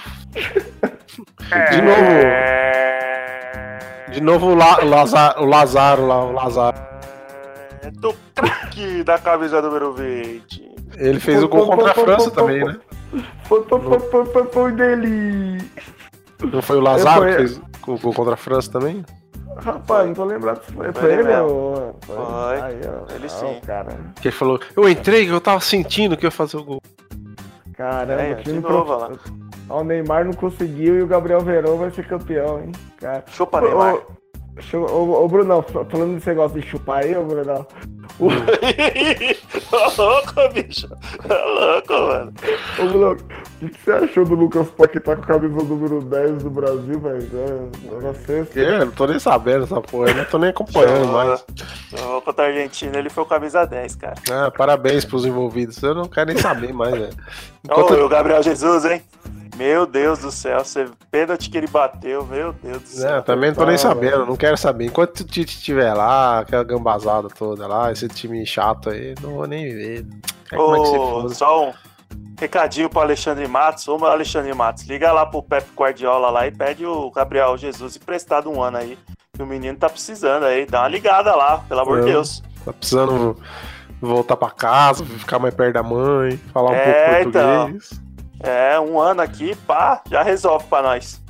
De 1.71 1.83
novo, 1.83 2.01
É... 2.03 3.79
de 4.13 4.21
novo 4.21 4.47
o, 4.49 4.55
La, 4.55 4.77
Lazar, 4.85 5.43
o 5.43 5.45
Lazaro 5.47 6.07
lá, 6.07 6.25
o 6.25 6.33
Lazaro. 6.33 6.79
É 7.83 7.91
do 7.91 8.15
craque 8.35 9.03
da 9.03 9.19
camisa 9.19 9.61
número 9.61 9.93
20. 9.93 10.71
Ele 10.97 11.19
fez 11.19 11.43
o 11.43 11.49
gol 11.49 11.67
contra 11.67 11.91
a 11.91 11.95
França 11.95 12.31
também, 12.31 12.65
né? 12.65 12.77
Foi, 13.45 13.65
foi, 13.65 13.81
foi, 13.81 13.99
foi, 14.01 14.27
foi, 14.27 14.45
foi 14.53 14.73
dele! 14.73 15.59
Não 16.53 16.63
foi 16.63 16.77
o 16.77 16.81
Lazaro 16.81 17.27
que 17.27 17.33
fez 17.37 17.61
o 17.87 17.99
gol 17.99 18.15
contra 18.15 18.35
a 18.35 18.37
França 18.37 18.71
também? 18.71 19.05
Rapaz, 19.57 20.07
não 20.07 20.15
tô 20.15 20.25
lembrado 20.25 20.65
se 20.65 20.73
foi, 20.73 20.85
Foi 20.93 21.03
foi 21.03 21.13
ele 21.13 21.23
ele, 21.23 21.41
ou- 21.41 21.97
Foi. 22.07 22.17
Aí, 22.61 22.81
ó, 22.87 23.15
Ele 23.15 23.29
sim. 23.29 23.61
Cara, 23.67 23.97
Que 24.21 24.29
ele 24.29 24.35
falou, 24.37 24.61
eu 24.77 24.89
entrei, 24.89 25.29
eu 25.31 25.41
tava 25.41 25.61
sentindo 25.61 26.17
que 26.17 26.25
eu 26.25 26.29
ia 26.29 26.33
fazer 26.33 26.57
o 26.57 26.65
gol. 26.65 26.81
caramba, 27.77 28.23
É, 28.23 28.35
time 28.37 28.61
novo, 28.61 28.85
prof- 28.85 29.01
lá. 29.01 29.11
Ó, 29.69 29.81
O 29.81 29.85
Neymar 29.85 30.25
não 30.25 30.33
conseguiu 30.33 30.99
e 30.99 31.03
o 31.03 31.07
Gabriel 31.07 31.41
Verão 31.41 31.77
vai 31.77 31.91
ser 31.91 32.07
campeão, 32.07 32.61
hein? 32.61 32.73
Cara. 32.97 33.25
Chupa, 33.29 33.61
Neymar. 33.61 33.95
Ô, 33.97 34.03
Ô, 34.73 34.79
ô, 34.79 35.25
ô, 35.25 35.29
Brunão, 35.29 35.63
falando 35.63 36.15
desse 36.15 36.29
negócio 36.29 36.61
de 36.61 36.67
chupar 36.67 37.05
aí, 37.05 37.17
ô 37.17 37.25
Brunão. 37.25 37.67
O, 38.19 38.27
Ô, 39.73 40.03
louco, 40.03 40.53
bicho. 40.55 40.87
Ô, 41.25 41.61
louco, 41.61 41.93
mano. 41.93 42.33
ô, 42.79 42.85
Brunão, 42.87 43.13
o 43.13 43.17
que, 43.61 43.69
que 43.71 43.85
você 43.85 43.93
achou 43.93 44.25
do 44.25 44.35
Lucas 44.35 44.69
Paquetá 44.71 45.17
com 45.17 45.23
a 45.23 45.27
camisa 45.27 45.63
número 45.65 46.01
10 46.03 46.43
do 46.43 46.51
Brasil, 46.51 47.01
velho? 47.01 47.29
É, 47.35 47.97
Era 47.97 48.15
sexta. 48.15 48.59
Eu 48.61 48.87
não 48.87 48.93
tô 48.93 49.07
nem 49.07 49.19
sabendo 49.19 49.65
essa 49.65 49.81
porra, 49.81 50.11
eu 50.11 50.15
não 50.17 50.25
tô 50.25 50.39
nem 50.39 50.51
acompanhando 50.51 51.09
mais. 51.09 51.45
Ô, 52.17 52.21
Contra 52.23 52.45
a 52.45 52.49
Argentina, 52.49 52.99
ele 52.99 53.11
foi 53.11 53.23
o 53.25 53.27
camisa 53.27 53.65
10, 53.65 53.95
cara. 53.97 54.15
Ah, 54.31 54.51
parabéns 54.51 55.05
pros 55.05 55.25
envolvidos, 55.25 55.83
eu 55.83 55.95
não 55.95 56.05
quero 56.05 56.33
nem 56.33 56.39
saber 56.39 56.73
mais, 56.73 56.93
velho. 56.93 57.11
Ô, 57.69 57.73
Enquanto- 57.73 57.95
e 57.95 58.01
o 58.03 58.09
Gabriel 58.09 58.43
Jesus, 58.43 58.85
hein? 58.85 59.03
Meu 59.61 59.85
Deus 59.85 60.21
do 60.21 60.33
céu, 60.33 60.65
você 60.65 60.89
pênalti 61.11 61.51
que 61.51 61.59
ele 61.59 61.67
bateu, 61.67 62.25
meu 62.25 62.55
Deus 62.55 62.81
do 62.81 62.89
céu. 62.89 63.17
É, 63.17 63.21
também 63.21 63.51
não 63.51 63.57
tô 63.59 63.67
nem 63.67 63.77
sabendo, 63.77 64.25
não 64.25 64.35
quero 64.35 64.57
saber. 64.57 64.87
Enquanto 64.87 65.21
o 65.21 65.25
Tite 65.25 65.55
estiver 65.59 65.93
lá, 65.93 66.39
aquela 66.39 66.65
gambazada 66.65 67.29
toda 67.29 67.67
lá, 67.67 67.93
esse 67.93 68.09
time 68.09 68.47
chato 68.47 68.89
aí, 68.89 69.15
não 69.21 69.35
vou 69.35 69.47
nem 69.47 69.69
ver. 69.69 70.07
É 70.51 70.57
como 70.57 70.77
é 70.77 70.81
Ô, 70.81 70.85
foda. 70.87 71.35
só 71.35 71.69
um, 71.69 71.73
Recadinho 72.39 72.89
pro 72.89 73.01
Alexandre 73.01 73.47
Matos. 73.47 73.87
Ô, 73.87 73.99
meu 73.99 74.07
Alexandre 74.09 74.55
Matos, 74.55 74.85
liga 74.85 75.13
lá 75.13 75.27
pro 75.27 75.43
Pep 75.43 75.67
Guardiola 75.77 76.31
lá 76.31 76.47
e 76.47 76.51
pede 76.51 76.87
o 76.87 77.11
Gabriel 77.11 77.55
Jesus 77.59 77.97
emprestado 77.97 78.51
um 78.51 78.63
ano 78.63 78.79
aí. 78.79 78.97
Que 79.37 79.43
o 79.43 79.47
menino 79.47 79.77
tá 79.77 79.91
precisando 79.91 80.45
aí. 80.47 80.65
Dá 80.65 80.81
uma 80.81 80.89
ligada 80.89 81.37
lá, 81.37 81.59
pelo 81.69 81.81
amor 81.81 82.01
de 82.01 82.09
É. 82.09 82.13
Deus. 82.13 82.43
Tá 82.65 82.73
precisando 82.73 83.37
voltar 84.01 84.37
pra 84.39 84.51
casa, 84.51 85.05
ficar 85.05 85.39
mais 85.39 85.53
perto 85.53 85.75
da 85.75 85.83
mãe, 85.83 86.39
falar 86.51 86.71
um 86.71 86.75
É, 86.75 87.25
pouco 87.25 87.33
português. 87.39 88.01
É, 88.43 88.81
um 88.81 88.99
ano 88.99 89.21
aqui, 89.21 89.55
pá, 89.67 90.01
já 90.09 90.23
resolve 90.23 90.65
pra 90.67 90.83
nós. 90.83 91.21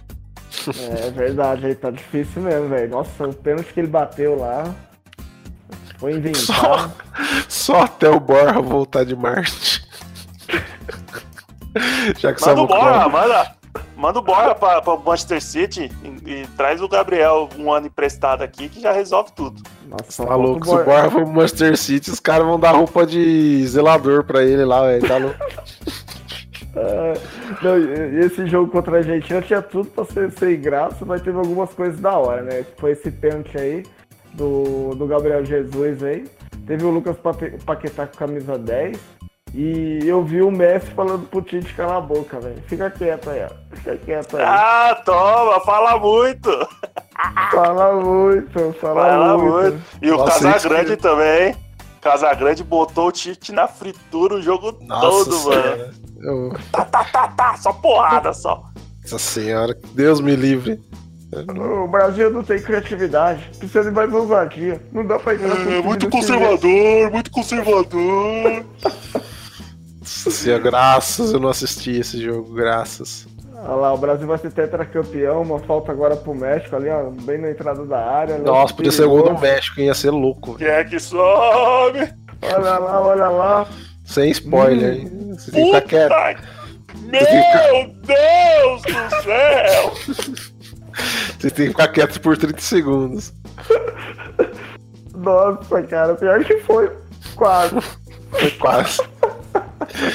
É 1.07 1.11
verdade, 1.11 1.67
aí 1.67 1.75
tá 1.75 1.91
difícil 1.91 2.43
mesmo, 2.43 2.69
velho. 2.69 2.91
Nossa, 2.91 3.27
o 3.29 3.35
pênalti 3.35 3.73
que 3.73 3.81
ele 3.81 3.89
bateu 3.89 4.37
lá. 4.39 4.65
Foi 5.99 6.13
Só, 6.13 6.19
inventado. 6.19 6.93
só 7.49 7.83
até 7.83 8.09
o 8.09 8.19
Borja 8.19 8.61
voltar 8.61 9.05
de 9.05 9.15
Marte. 9.15 9.85
Já 12.19 12.33
que 12.33 12.45
Manda 12.45 12.63
o 12.63 12.67
Borja, 12.67 13.09
manda. 13.09 13.55
Manda 13.97 14.19
o 14.19 14.23
Borja 14.23 14.55
pra, 14.55 14.81
pra 14.81 14.97
Manchester 14.97 15.43
City 15.43 15.93
e, 16.03 16.31
e 16.31 16.47
traz 16.57 16.81
o 16.81 16.89
Gabriel 16.89 17.49
um 17.59 17.71
ano 17.71 17.87
emprestado 17.87 18.43
aqui 18.43 18.69
que 18.69 18.81
já 18.81 18.93
resolve 18.93 19.31
tudo. 19.37 19.63
Nossa, 19.87 20.25
Tá 20.27 20.35
louco, 20.35 20.67
se 20.67 20.75
o 20.75 20.85
Borja 20.85 21.11
for 21.11 21.23
pro 21.23 21.33
Manchester 21.33 21.77
City, 21.77 22.11
os 22.11 22.19
caras 22.19 22.47
vão 22.47 22.59
dar 22.59 22.73
roupa 22.73 23.07
de 23.07 23.65
zelador 23.69 24.25
pra 24.25 24.43
ele 24.43 24.65
lá, 24.65 24.83
velho. 24.87 25.07
Tá 25.07 25.17
louco. 25.19 25.37
Não, 27.63 28.21
esse 28.21 28.47
jogo 28.47 28.71
contra 28.71 28.97
a 28.97 28.99
Argentina 28.99 29.43
tinha 29.43 29.63
tudo 29.63 29.91
pra 29.91 30.05
ser 30.05 30.31
sem 30.33 30.61
graça, 30.61 31.05
mas 31.05 31.23
teve 31.23 31.37
algumas 31.39 31.71
coisas 31.71 32.01
da 32.01 32.17
hora, 32.17 32.43
né? 32.43 32.65
Foi 32.79 32.93
esse 32.93 33.11
pênalti 33.11 33.57
aí 33.59 33.83
do, 34.35 34.95
do 34.95 35.07
Gabriel 35.07 35.45
Jesus 35.45 36.03
aí. 36.03 36.25
Teve 36.67 36.85
o 36.85 36.91
Lucas 36.91 37.17
Paquetá 37.65 38.07
com 38.07 38.17
camisa 38.17 38.59
10. 38.59 39.21
E 39.53 39.99
eu 40.07 40.23
vi 40.23 40.43
o 40.43 40.51
Messi 40.51 40.87
falando 40.93 41.27
pro 41.27 41.43
Tite 41.43 41.75
calar 41.75 41.97
a 41.97 42.01
boca, 42.01 42.39
velho. 42.39 42.63
Fica 42.69 42.89
quieto 42.89 43.31
aí, 43.31 43.45
ó. 43.45 43.77
Fica 43.77 43.97
quieto 43.97 44.37
aí. 44.37 44.45
Ah, 44.47 45.03
toma, 45.05 45.61
fala 45.61 45.99
muito. 45.99 46.51
Fala 47.51 48.01
muito, 48.01 48.73
fala, 48.81 49.01
Fala 49.03 49.39
muito. 49.39 49.73
muito. 49.73 49.83
E 50.01 50.11
o 50.11 50.25
Casagrande 50.25 50.97
também, 50.97 51.49
hein? 51.49 51.57
Casagrande 52.01 52.65
botou 52.65 53.09
o 53.09 53.13
Tite 53.13 53.53
na 53.53 53.69
fritura 53.69 54.35
o 54.37 54.43
jogo 54.43 54.77
Nossa 54.81 55.01
todo, 55.31 55.31
mano. 55.31 55.43
senhora. 55.63 55.91
Eu- 56.23 56.53
Tá, 56.73 56.85
tá, 56.85 57.05
tá, 57.05 57.29
tá, 57.29 57.57
só 57.57 57.73
porrada 57.73 58.33
só. 58.33 58.63
Nossa 59.03 59.19
senhora, 59.19 59.77
Deus 59.95 60.21
me 60.21 60.35
livre. 60.37 60.81
O 61.49 61.87
Brasil 61.87 62.31
não 62.31 62.43
tem 62.43 62.61
criatividade. 62.61 63.51
Precisa 63.59 63.85
de 63.85 63.91
mais 63.93 64.13
ousadia. 64.13 64.83
Não 64.93 65.07
dá 65.07 65.19
pra 65.19 65.35
entrar 65.35 65.57
É 65.61 65.81
muito 65.81 66.11
conservador, 66.11 67.11
muito 67.13 67.31
conservador. 67.31 68.65
Nossa 70.01 70.31
senhora, 70.31 70.63
graças 70.63 71.33
eu 71.33 71.39
não 71.39 71.49
assisti 71.51 71.93
esse 71.93 72.21
jogo, 72.21 72.53
graças. 72.53 73.29
Olha 73.63 73.75
lá, 73.75 73.93
o 73.95 73.99
Brasil 73.99 74.27
vai 74.27 74.39
ser 74.39 74.51
tetracampeão, 74.51 75.43
uma 75.43 75.59
falta 75.61 75.93
agora 75.93 76.17
pro 76.17 76.35
México 76.35 76.75
ali, 76.77 76.89
ó, 76.89 77.11
bem 77.11 77.39
na 77.39 77.51
entrada 77.51 77.85
da 77.85 77.99
área. 77.99 78.39
né? 78.39 78.45
Nossa, 78.45 78.73
podia 78.75 78.91
ser 78.91 79.05
o 79.05 79.11
gol 79.11 79.23
do. 79.35 79.39
México, 79.41 79.81
ia 79.81 79.95
ser 79.95 80.11
louco. 80.11 80.55
Quem 80.57 80.67
é 80.67 80.83
que 80.85 80.99
sobe? 80.99 82.11
Olha 82.43 82.79
lá, 82.79 83.01
olha 83.03 83.29
lá. 83.29 83.67
Sem 84.05 84.31
spoiler, 84.31 84.95
hein? 84.95 85.35
Você 85.35 85.51
tem 85.53 85.71
que 85.71 85.81
ficar 85.81 86.09
quieto. 86.09 86.43
Meu 87.03 87.95
Deus 88.03 88.83
do 88.83 89.23
céu! 89.23 89.93
Você 91.39 91.51
tem 91.51 91.67
que 91.67 91.71
ficar 91.71 91.89
quieto 91.89 92.21
por 92.21 92.37
30 92.37 92.61
segundos. 92.61 93.33
Nossa, 95.15 95.83
cara, 95.83 96.15
pior 96.15 96.43
que 96.45 96.59
foi. 96.61 96.91
Quase. 97.37 97.81
Foi 98.31 98.51
quase. 98.53 98.99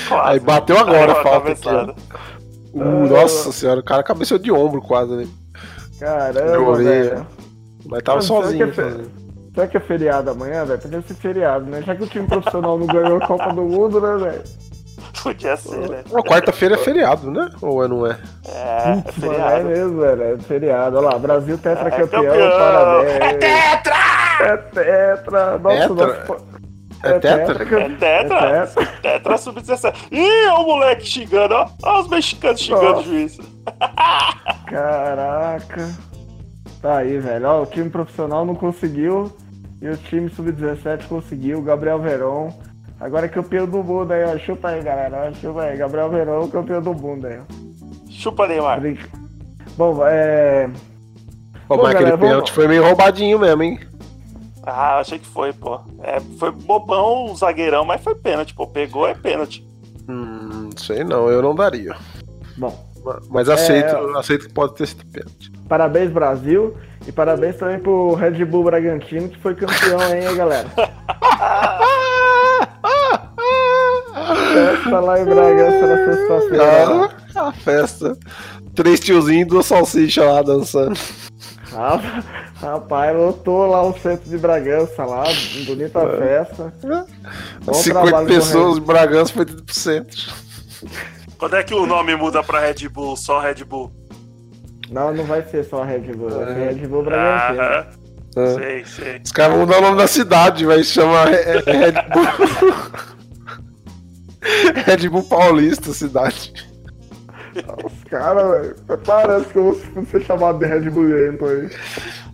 Quase. 0.07 0.29
Aí 0.29 0.39
bateu 0.39 0.77
agora 0.77 1.11
a 1.11 1.23
falta 1.23 1.51
aqui. 1.51 1.95
Uh, 2.75 3.07
nossa 3.07 3.51
senhora, 3.51 3.79
o 3.79 3.83
cara 3.83 4.03
cabeceou 4.03 4.39
de 4.39 4.51
ombro 4.51 4.81
quase, 4.81 5.13
né? 5.15 5.27
Caramba, 5.99 6.75
velho. 6.77 7.27
Mas 7.85 8.03
tava 8.03 8.21
será 8.21 8.41
sozinho. 8.41 8.71
que 8.71 8.81
é. 8.81 8.93
Será 9.53 9.67
que 9.67 9.77
é 9.77 9.79
feriado 9.79 10.29
amanhã, 10.31 10.65
velho? 10.65 10.81
Podia 10.81 11.01
ser 11.01 11.13
feriado, 11.13 11.65
né? 11.65 11.81
Já 11.81 11.95
que 11.95 12.03
o 12.03 12.07
time 12.07 12.27
profissional 12.27 12.77
não 12.77 12.85
ganhou 12.87 13.17
a 13.17 13.25
Copa 13.25 13.53
do 13.53 13.61
Mundo, 13.61 14.01
né, 14.01 14.17
velho? 14.17 14.43
Podia 15.23 15.55
ser, 15.55 15.89
né? 15.89 16.03
Quarta-feira 16.27 16.75
é 16.75 16.77
feriado, 16.77 17.31
né? 17.31 17.49
Ou 17.61 17.83
é, 17.83 17.87
não 17.87 18.05
é? 18.05 18.17
É, 18.47 18.51
é 18.51 18.89
Mano, 18.89 19.03
é 19.07 19.11
feriado. 19.13 19.65
mesmo, 19.65 20.01
velho. 20.01 20.23
É 20.23 20.37
feriado. 20.39 20.97
Olha 20.97 21.07
lá, 21.09 21.17
Brasil 21.19 21.57
tetracampeão, 21.57 22.23
É 22.23 22.27
campeão. 22.27 22.51
parabéns. 22.59 23.15
É 23.21 23.33
tetra! 23.37 23.95
É 24.41 24.57
tetra! 24.57 25.57
Nossa, 25.57 25.77
Tetra? 25.95 26.27
nosso... 26.27 26.45
É 27.05 27.19
tetra? 27.19 27.63
É 27.63 27.89
tetra? 27.89 28.37
É 28.37 28.65
tetra. 28.65 28.85
Tetra 29.01 29.37
sub-17. 29.37 29.93
Ih, 30.11 30.47
olha 30.47 30.53
o 30.59 30.65
moleque 30.65 31.05
xingando, 31.05 31.53
ó. 31.55 31.69
Olha 31.83 31.99
os 32.01 32.07
mexicanos 32.09 32.59
xingando 32.61 32.99
o 32.99 33.03
juiz. 33.03 33.37
Caraca. 34.65 35.89
Tá 36.81 36.97
aí, 36.97 37.17
velho. 37.19 37.47
Ó, 37.47 37.61
o 37.63 37.65
time 37.65 37.89
profissional 37.89 38.45
não 38.45 38.55
conseguiu. 38.55 39.31
E 39.81 39.87
o 39.89 39.97
time 39.97 40.29
sub-17 40.29 41.07
conseguiu. 41.07 41.61
Gabriel 41.61 41.99
Verón. 41.99 42.49
Agora 42.99 43.25
é 43.25 43.29
campeão 43.29 43.67
do 43.67 43.83
mundo 43.83 44.11
aí, 44.11 44.23
ó. 44.23 44.37
Chupa 44.37 44.69
aí, 44.69 44.81
galera. 44.81 45.31
Chupa 45.33 45.63
aí. 45.63 45.77
Gabriel 45.77 46.09
Verón, 46.09 46.47
campeão 46.47 46.81
do 46.81 46.93
mundo 46.93 47.27
aí, 47.27 47.39
ó. 47.39 47.43
Chupa, 48.09 48.47
Neymar. 48.47 48.79
Brinca. 48.79 49.09
Bom, 49.77 49.99
é. 50.07 50.69
Pô, 51.67 51.75
Bom, 51.77 51.83
mas 51.83 51.91
aquele 51.95 52.11
galera, 52.11 52.17
vamos- 52.17 52.29
pênalti 52.31 52.51
foi 52.51 52.67
meio 52.67 52.83
roubadinho 52.83 53.39
mesmo, 53.39 53.63
hein? 53.63 53.79
Ah, 54.65 54.99
achei 54.99 55.19
que 55.19 55.27
foi, 55.27 55.53
pô. 55.53 55.79
É, 56.01 56.19
foi 56.39 56.51
bobão 56.51 57.25
o 57.31 57.35
zagueirão, 57.35 57.85
mas 57.85 58.01
foi 58.03 58.15
pênalti, 58.15 58.53
pô. 58.55 58.65
Pegou, 58.67 59.07
é 59.07 59.13
pênalti. 59.13 59.65
Hum, 60.09 60.69
sei 60.77 61.03
não, 61.03 61.29
eu 61.29 61.41
não 61.41 61.53
daria. 61.55 61.95
Bom, 62.57 62.85
Mas 63.29 63.49
aceito, 63.49 63.95
É, 63.95 64.17
aceito 64.19 64.47
que 64.47 64.53
pode 64.53 64.73
ter 64.75 64.87
sido 64.87 65.05
pênalti. 65.11 65.51
parabéns, 65.69 66.11
Brasil. 66.11 66.75
E 67.07 67.11
parabéns 67.11 67.55
também 67.57 67.77
pro 67.79 68.15
Red 68.15 68.43
Bull 68.45 68.63
Bragantino, 68.63 69.29
que 69.29 69.37
foi 69.39 69.53
campeão, 69.53 69.99
hein, 70.11 70.35
galera? 70.35 70.67
Festa 74.53 74.99
lá 74.99 75.19
em 75.19 75.25
Bragança 75.25 75.87
na 75.87 76.05
sexta-feira. 76.05 77.11
Ah, 77.35 77.47
a 77.47 77.51
festa. 77.51 78.17
Três 78.73 78.99
tiozinhos 78.99 79.41
e 79.41 79.45
duas 79.45 79.65
salsichas 79.65 80.25
lá 80.25 80.41
dançando. 80.41 80.97
Rapaz, 82.61 83.15
lotou 83.15 83.65
lá 83.67 83.81
o 83.83 83.97
centro 83.99 84.29
de 84.29 84.37
Bragança 84.37 85.03
lá, 85.05 85.23
bonita 85.65 85.99
festa. 86.17 86.73
Bom 87.63 87.73
50 87.73 88.01
trabalho 88.01 88.27
do 88.27 88.33
pessoas, 88.33 88.79
Bragança 88.79 89.33
foi 89.33 89.45
tudo 89.45 89.63
pro 89.63 89.75
centro. 89.75 90.17
Quando 91.37 91.55
é 91.57 91.63
que 91.63 91.73
o 91.73 91.85
nome 91.85 92.15
muda 92.15 92.41
pra 92.43 92.59
Red 92.61 92.87
Bull? 92.89 93.15
Só 93.17 93.39
Red 93.39 93.63
Bull? 93.65 93.91
Não, 94.89 95.13
não 95.13 95.23
vai 95.25 95.43
ser 95.49 95.65
só 95.65 95.83
Red 95.83 96.13
Bull, 96.13 96.29
vai 96.29 96.43
É. 96.43 96.53
ser 96.53 96.73
Red 96.79 96.87
Bull 96.87 97.03
Bragantino. 97.03 97.61
Ah, 97.61 97.87
Ah. 98.37 98.53
sei, 98.55 98.85
sei. 98.85 99.21
Os 99.23 99.31
caras 99.31 99.57
vão 99.57 99.65
dar 99.65 99.79
o 99.79 99.81
nome 99.81 99.97
da 99.97 100.07
cidade, 100.07 100.65
vai 100.65 100.83
se 100.83 100.91
chamar 100.91 101.27
Re- 101.27 101.43
Re- 101.43 101.71
Red 101.71 101.91
Bull. 102.13 102.75
Red 104.85 105.09
Bull 105.09 105.23
Paulista, 105.23 105.91
cidade. 105.93 106.53
Os 107.83 107.93
velho, 108.19 108.75
parece 109.05 109.45
que 109.47 109.57
eu 109.57 109.73
vou 109.73 110.05
ser 110.05 110.21
chamado 110.23 110.59
de 110.59 110.65
Red 110.65 110.89
Bullento 110.89 111.45
aí. 111.45 111.69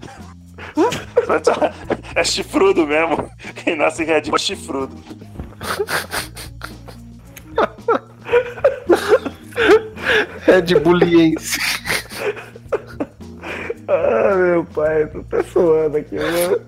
É 2.16 2.24
chifrudo 2.24 2.86
mesmo. 2.86 3.30
Quem 3.64 3.76
nasce 3.76 4.04
em 4.04 4.06
Red 4.06 4.24
Bull 4.24 4.36
é 4.36 4.40
chifrudo. 4.40 4.96
Red 10.42 10.80
Bulliense. 10.84 11.58
Ah, 13.88 14.36
meu 14.36 14.66
pai, 14.66 15.08
tô 15.08 15.20
até 15.20 15.44
suando 15.44 15.98
aqui, 15.98 16.16
mano. 16.16 16.62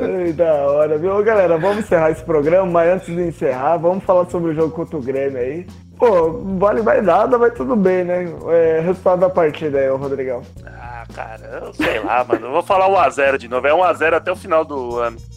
Ai, 0.00 0.32
da 0.32 0.52
hora, 0.52 0.98
viu? 0.98 1.22
Galera, 1.22 1.58
vamos 1.58 1.84
encerrar 1.84 2.10
esse 2.10 2.24
programa, 2.24 2.70
mas 2.70 2.94
antes 2.94 3.06
de 3.06 3.22
encerrar, 3.22 3.76
vamos 3.78 4.04
falar 4.04 4.28
sobre 4.30 4.52
o 4.52 4.54
jogo 4.54 4.74
contra 4.74 4.96
o 4.96 5.02
Grêmio 5.02 5.38
aí. 5.38 5.66
Pô, 6.02 6.32
vale 6.58 6.82
mais 6.82 7.04
nada, 7.04 7.38
mas 7.38 7.54
tudo 7.54 7.76
bem, 7.76 8.02
né? 8.02 8.24
É, 8.48 8.80
resultado 8.80 9.20
da 9.20 9.30
partida 9.30 9.78
aí, 9.78 9.88
Rodrigão. 9.88 10.42
Ah, 10.66 11.04
cara, 11.14 11.60
eu 11.62 11.72
sei 11.72 12.00
lá, 12.00 12.24
mano. 12.24 12.46
Eu 12.46 12.50
vou 12.50 12.62
falar 12.64 12.88
1x0 12.88 13.38
de 13.38 13.46
novo. 13.46 13.68
É 13.68 13.70
1x0 13.70 14.14
até 14.14 14.32
o 14.32 14.36
final 14.36 14.64
do 14.64 14.98
ano. 14.98 15.16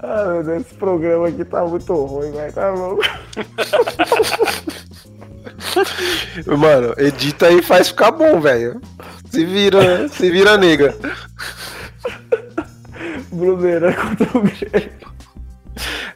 Ah, 0.00 0.26
meu 0.26 0.44
Deus, 0.44 0.60
esse 0.60 0.74
programa 0.74 1.26
aqui 1.26 1.44
tá 1.44 1.64
muito 1.64 1.92
ruim, 1.92 2.30
velho. 2.30 2.52
Tá 2.52 2.70
louco. 2.70 3.02
Mano, 6.56 6.94
edita 6.98 7.48
aí 7.48 7.58
e 7.58 7.62
faz 7.62 7.88
ficar 7.88 8.12
bom, 8.12 8.40
velho. 8.40 8.80
Se 9.28 9.44
vira, 9.44 10.02
né? 10.02 10.08
se 10.08 10.30
vira 10.30 10.56
nega. 10.56 10.94
Bruneira 13.32 13.92
contra 13.92 14.38
o 14.38 14.42
Grêmio. 14.42 15.07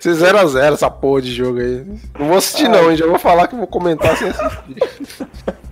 Se 0.02 0.10
0x0 0.10 0.72
essa 0.72 0.90
porra 0.90 1.22
de 1.22 1.32
jogo 1.32 1.60
aí. 1.60 1.86
Não 2.18 2.26
vou 2.26 2.36
assistir 2.36 2.68
não, 2.68 2.90
hein? 2.90 2.96
Já 2.96 3.06
vou 3.06 3.20
falar 3.20 3.46
que 3.46 3.54
vou 3.54 3.68
comentar 3.68 4.16
sem 4.16 4.30
assistir. 4.30 4.76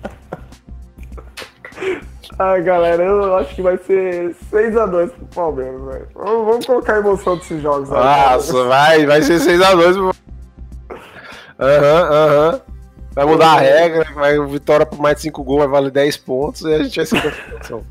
Ah, 2.38 2.58
galera, 2.58 3.02
eu 3.02 3.36
acho 3.36 3.54
que 3.54 3.60
vai 3.60 3.76
ser 3.76 4.34
6x2 4.50 5.10
pro 5.10 5.26
Palmeiras, 5.26 5.78
velho. 5.82 6.08
Vamos, 6.14 6.46
vamos 6.46 6.66
colocar 6.66 6.94
a 6.94 6.98
emoção 6.98 7.36
desses 7.36 7.60
jogos 7.60 7.92
aí. 7.92 7.98
Nossa, 7.98 8.64
vai, 8.64 9.04
vai 9.04 9.20
ser 9.20 9.40
6x2. 9.40 10.14
Aham, 11.58 12.08
aham. 12.10 12.60
Vai 13.12 13.26
mudar 13.26 13.52
a 13.52 13.60
regra, 13.60 14.06
vai 14.14 14.40
vitória 14.46 14.86
por 14.86 14.98
mais 14.98 15.16
de 15.16 15.22
5 15.22 15.44
gols, 15.44 15.58
vai 15.58 15.68
valer 15.68 15.90
10 15.90 16.16
pontos 16.16 16.62
e 16.62 16.72
a 16.72 16.82
gente 16.82 16.96
vai 16.96 17.04
ser 17.04 17.20
campeão. 17.20 17.84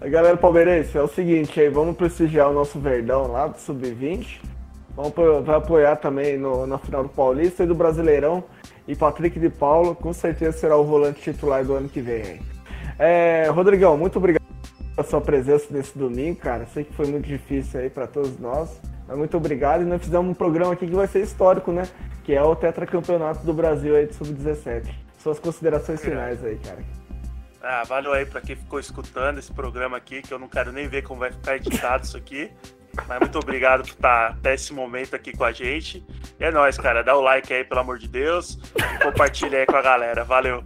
Galera 0.10 0.36
palmeirense, 0.36 0.98
é 0.98 1.02
o 1.02 1.08
seguinte 1.08 1.58
aí, 1.58 1.70
vamos 1.70 1.96
prestigiar 1.96 2.50
o 2.50 2.52
nosso 2.52 2.78
Verdão 2.78 3.32
lá 3.32 3.46
do 3.46 3.58
Sub-20. 3.58 4.51
Vai 4.94 5.56
apoiar 5.56 5.96
também 5.96 6.36
no, 6.36 6.66
na 6.66 6.78
final 6.78 7.02
do 7.02 7.08
Paulista 7.08 7.64
e 7.64 7.66
do 7.66 7.74
Brasileirão. 7.74 8.44
E 8.86 8.94
Patrick 8.94 9.38
de 9.38 9.48
Paulo, 9.48 9.94
com 9.94 10.12
certeza 10.12 10.58
será 10.58 10.76
o 10.76 10.84
volante 10.84 11.20
titular 11.20 11.64
do 11.64 11.74
ano 11.74 11.88
que 11.88 12.00
vem. 12.00 12.40
É, 12.98 13.48
Rodrigão, 13.48 13.96
muito 13.96 14.16
obrigado 14.16 14.42
pela 14.94 15.06
sua 15.06 15.20
presença 15.20 15.66
nesse 15.70 15.96
domingo, 15.96 16.38
cara. 16.38 16.66
Sei 16.66 16.84
que 16.84 16.92
foi 16.92 17.06
muito 17.06 17.26
difícil 17.26 17.80
aí 17.80 17.88
para 17.88 18.06
todos 18.06 18.38
nós. 18.38 18.80
Mas 19.06 19.16
muito 19.16 19.36
obrigado. 19.36 19.82
E 19.82 19.84
nós 19.84 20.02
fizemos 20.02 20.30
um 20.30 20.34
programa 20.34 20.72
aqui 20.72 20.86
que 20.86 20.94
vai 20.94 21.06
ser 21.06 21.22
histórico, 21.22 21.72
né? 21.72 21.84
Que 22.24 22.34
é 22.34 22.42
o 22.42 22.54
tetracampeonato 22.54 23.44
do 23.44 23.52
Brasil 23.52 23.96
aí 23.96 24.06
de 24.06 24.14
Sub-17. 24.14 24.92
Suas 25.18 25.38
considerações 25.38 26.00
finais 26.00 26.44
aí, 26.44 26.58
cara. 26.58 26.84
Ah, 27.62 27.84
valeu 27.84 28.12
aí 28.12 28.26
pra 28.26 28.40
quem 28.40 28.56
ficou 28.56 28.80
escutando 28.80 29.38
esse 29.38 29.52
programa 29.52 29.96
aqui, 29.96 30.20
que 30.20 30.34
eu 30.34 30.38
não 30.38 30.48
quero 30.48 30.72
nem 30.72 30.88
ver 30.88 31.02
como 31.02 31.20
vai 31.20 31.30
ficar 31.30 31.56
editado 31.56 32.04
isso 32.04 32.16
aqui. 32.16 32.50
Mas 33.08 33.20
muito 33.20 33.38
obrigado 33.38 33.82
por 33.82 33.90
estar 33.90 34.30
até 34.30 34.54
esse 34.54 34.72
momento 34.72 35.14
aqui 35.14 35.36
com 35.36 35.44
a 35.44 35.52
gente. 35.52 36.04
E 36.38 36.44
é 36.44 36.50
nóis, 36.50 36.76
cara. 36.76 37.02
Dá 37.02 37.16
o 37.16 37.20
like 37.20 37.52
aí, 37.52 37.64
pelo 37.64 37.80
amor 37.80 37.98
de 37.98 38.08
Deus. 38.08 38.58
E 38.76 39.02
compartilha 39.02 39.58
aí 39.58 39.66
com 39.66 39.76
a 39.76 39.82
galera. 39.82 40.24
Valeu. 40.24 40.62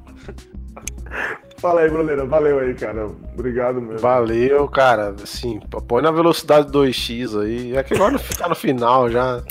Fala 1.59 1.81
aí, 1.81 1.91
Bruneira. 1.91 2.25
Valeu 2.27 2.59
aí, 2.59 2.75
cara. 2.75 3.07
Obrigado 3.33 3.81
mesmo. 3.81 3.99
Valeu, 3.99 4.69
cara. 4.69 5.15
Assim, 5.23 5.61
põe 5.89 6.03
na 6.03 6.11
velocidade 6.11 6.71
2x 6.71 7.41
aí. 7.41 7.77
É 7.77 7.83
que 7.83 7.95
agora 7.95 8.19
tá 8.37 8.49
no 8.49 8.55
final 8.55 9.11
já. 9.11 9.43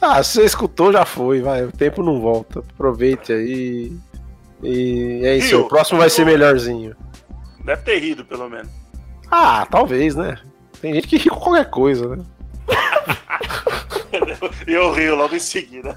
Ah, 0.00 0.22
se 0.22 0.34
você 0.34 0.44
escutou, 0.44 0.92
já 0.92 1.04
foi, 1.04 1.42
vai. 1.42 1.64
O 1.64 1.72
tempo 1.72 2.02
não 2.02 2.20
volta. 2.20 2.60
Aproveite 2.60 3.32
aí. 3.32 3.92
E 4.62 5.20
é 5.24 5.36
isso. 5.36 5.56
Rio. 5.56 5.66
O 5.66 5.68
próximo 5.68 5.98
vai 5.98 6.08
ser 6.08 6.24
melhorzinho. 6.24 6.96
Deve 7.64 7.82
ter 7.82 7.98
rido, 7.98 8.24
pelo 8.24 8.48
menos. 8.48 8.70
Ah, 9.30 9.66
talvez, 9.70 10.14
né? 10.14 10.38
Tem 10.82 10.92
gente 10.92 11.06
que 11.06 11.16
ri 11.16 11.30
com 11.30 11.38
qualquer 11.38 11.70
coisa, 11.70 12.16
né? 12.16 12.24
E 14.66 14.72
eu 14.74 14.92
rio 14.92 15.14
logo 15.14 15.36
em 15.36 15.38
seguida. 15.38 15.96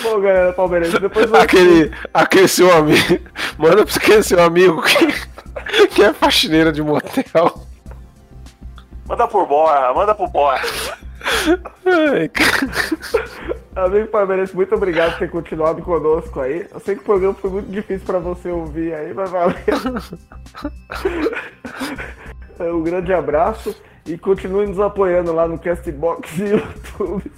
Bom, 0.00 0.20
galera 0.20 0.52
palmeirense, 0.52 1.00
depois 1.00 1.28
vai... 1.28 1.42
Aquele, 1.42 1.92
aquele 2.14 2.46
seu 2.46 2.72
amigo. 2.72 3.18
Manda 3.58 3.84
pra 3.84 3.96
aquele 3.96 4.22
seu 4.22 4.40
amigo 4.40 4.80
que, 4.80 5.88
que 5.90 6.04
é 6.04 6.12
faxineira 6.12 6.70
de 6.70 6.82
motel. 6.82 7.66
Manda 9.06 9.26
por 9.26 9.48
Bora, 9.48 9.92
manda 9.92 10.14
por 10.14 10.30
Bora. 10.30 10.62
Amigo 13.76 14.06
palmeirense, 14.08 14.54
muito 14.54 14.74
obrigado 14.74 15.12
por 15.12 15.18
ter 15.18 15.30
continuado 15.30 15.82
conosco 15.82 16.40
aí. 16.40 16.66
Eu 16.72 16.80
sei 16.80 16.94
que 16.94 17.00
o 17.02 17.04
programa 17.04 17.34
foi 17.34 17.50
muito 17.50 17.70
difícil 17.70 18.06
pra 18.06 18.18
você 18.18 18.50
ouvir 18.50 18.94
aí, 18.94 19.12
mas 19.12 19.30
valeu. 19.30 19.56
Um 22.60 22.82
grande 22.82 23.12
abraço 23.12 23.74
e 24.06 24.16
continue 24.16 24.66
nos 24.66 24.78
apoiando 24.78 25.32
lá 25.32 25.48
no 25.48 25.58
Castbox 25.58 26.38
e 26.38 26.44
YouTube, 26.44 27.32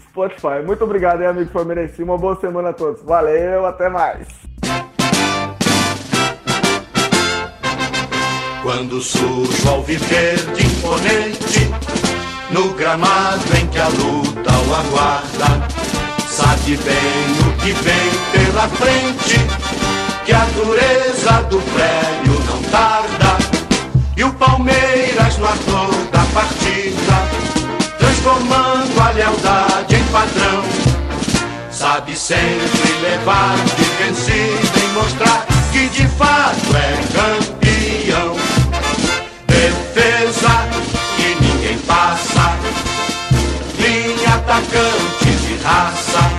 Spotify. 0.00 0.64
Muito 0.64 0.84
obrigado, 0.84 1.22
hein, 1.22 1.26
amigo 1.26 1.50
palmeirense. 1.50 2.02
Uma 2.02 2.16
boa 2.16 2.36
semana 2.36 2.70
a 2.70 2.72
todos. 2.72 3.02
Valeu, 3.02 3.66
até 3.66 3.88
mais. 3.88 4.28
Quando 8.62 9.00
surge 9.00 9.68
ao 9.68 9.82
viver 9.82 10.36
de 10.54 10.66
imponente 10.66 12.05
No 12.50 12.72
gramado 12.74 13.56
em 13.56 13.66
que 13.66 13.78
a 13.78 13.88
luta 13.88 14.52
o 14.68 14.74
aguarda. 14.74 15.68
Sabe 16.28 16.76
bem 16.76 17.48
o 17.48 17.52
que 17.60 17.72
vem 17.72 18.10
pela 18.32 18.68
frente 18.68 19.38
Que 20.24 20.32
a 20.32 20.44
dureza 20.54 21.42
do 21.48 21.58
prédio 21.60 22.40
não 22.46 22.62
tarda. 22.70 23.38
E 24.16 24.24
o 24.24 24.32
Palmeiras 24.34 25.38
no 25.38 25.46
ator 25.46 25.90
da 26.12 26.24
partida 26.34 27.46
Transformando 27.98 29.00
a 29.00 29.10
lealdade 29.10 29.94
em 29.94 30.04
padrão. 30.04 30.62
Sabe 31.70 32.16
sempre 32.16 32.92
levar 33.02 33.56
de 33.76 33.84
vencido 34.02 34.78
e 34.84 34.92
mostrar 34.94 35.46
que 35.72 35.88
de 35.88 36.08
fato 36.08 36.76
é 36.76 36.96
campeão. 37.12 37.65
Atacante 44.66 45.36
de 45.46 45.56
raça, 45.62 46.35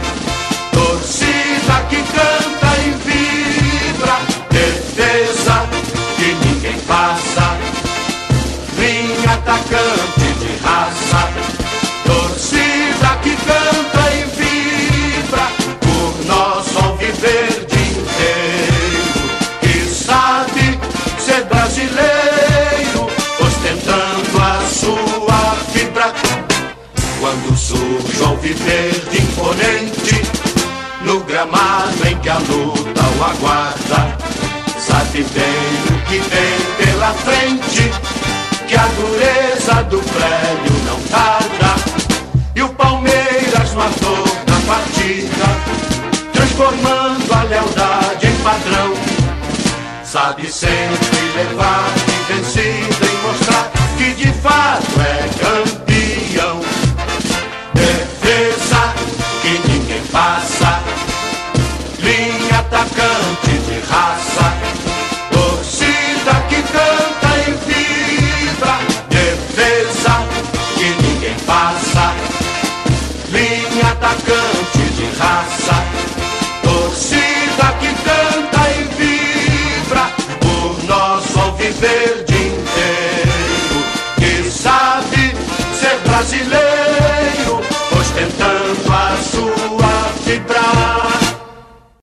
surge 28.48 28.54
ao 28.54 28.54
viver 28.54 28.92
de 29.10 29.22
imponente, 29.22 30.22
no 31.04 31.20
gramado 31.22 32.08
em 32.08 32.18
que 32.20 32.30
a 32.30 32.38
luta 32.38 33.02
o 33.18 33.24
aguarda, 33.24 34.18
sabe 34.80 35.26
bem 35.34 35.96
o 35.96 36.02
que 36.06 36.20
vem 36.20 36.86
pela 36.86 37.14
frente, 37.14 37.92
que 38.68 38.76
a 38.76 38.88
dureza 38.88 39.84
do 39.84 40.00
prédio 40.00 40.74
não 40.86 41.02
tarda. 41.10 41.76
E 42.56 42.62
o 42.64 42.70
Palmeiras 42.70 43.74
no 43.74 43.82
ator 43.82 44.28
da 44.46 44.60
partida, 44.66 45.46
transformando 46.34 47.34
a 47.34 47.44
lealdade 47.44 48.28
em 48.28 48.36
padrão. 48.44 48.94
Sabe 50.04 50.52
sempre 50.52 51.20
levar 51.36 51.94
de 51.94 52.34
vencida 52.34 53.06
e 53.06 53.28
mostrar 53.28 53.72
que 53.98 54.14
de 54.14 54.32
fato 54.42 54.87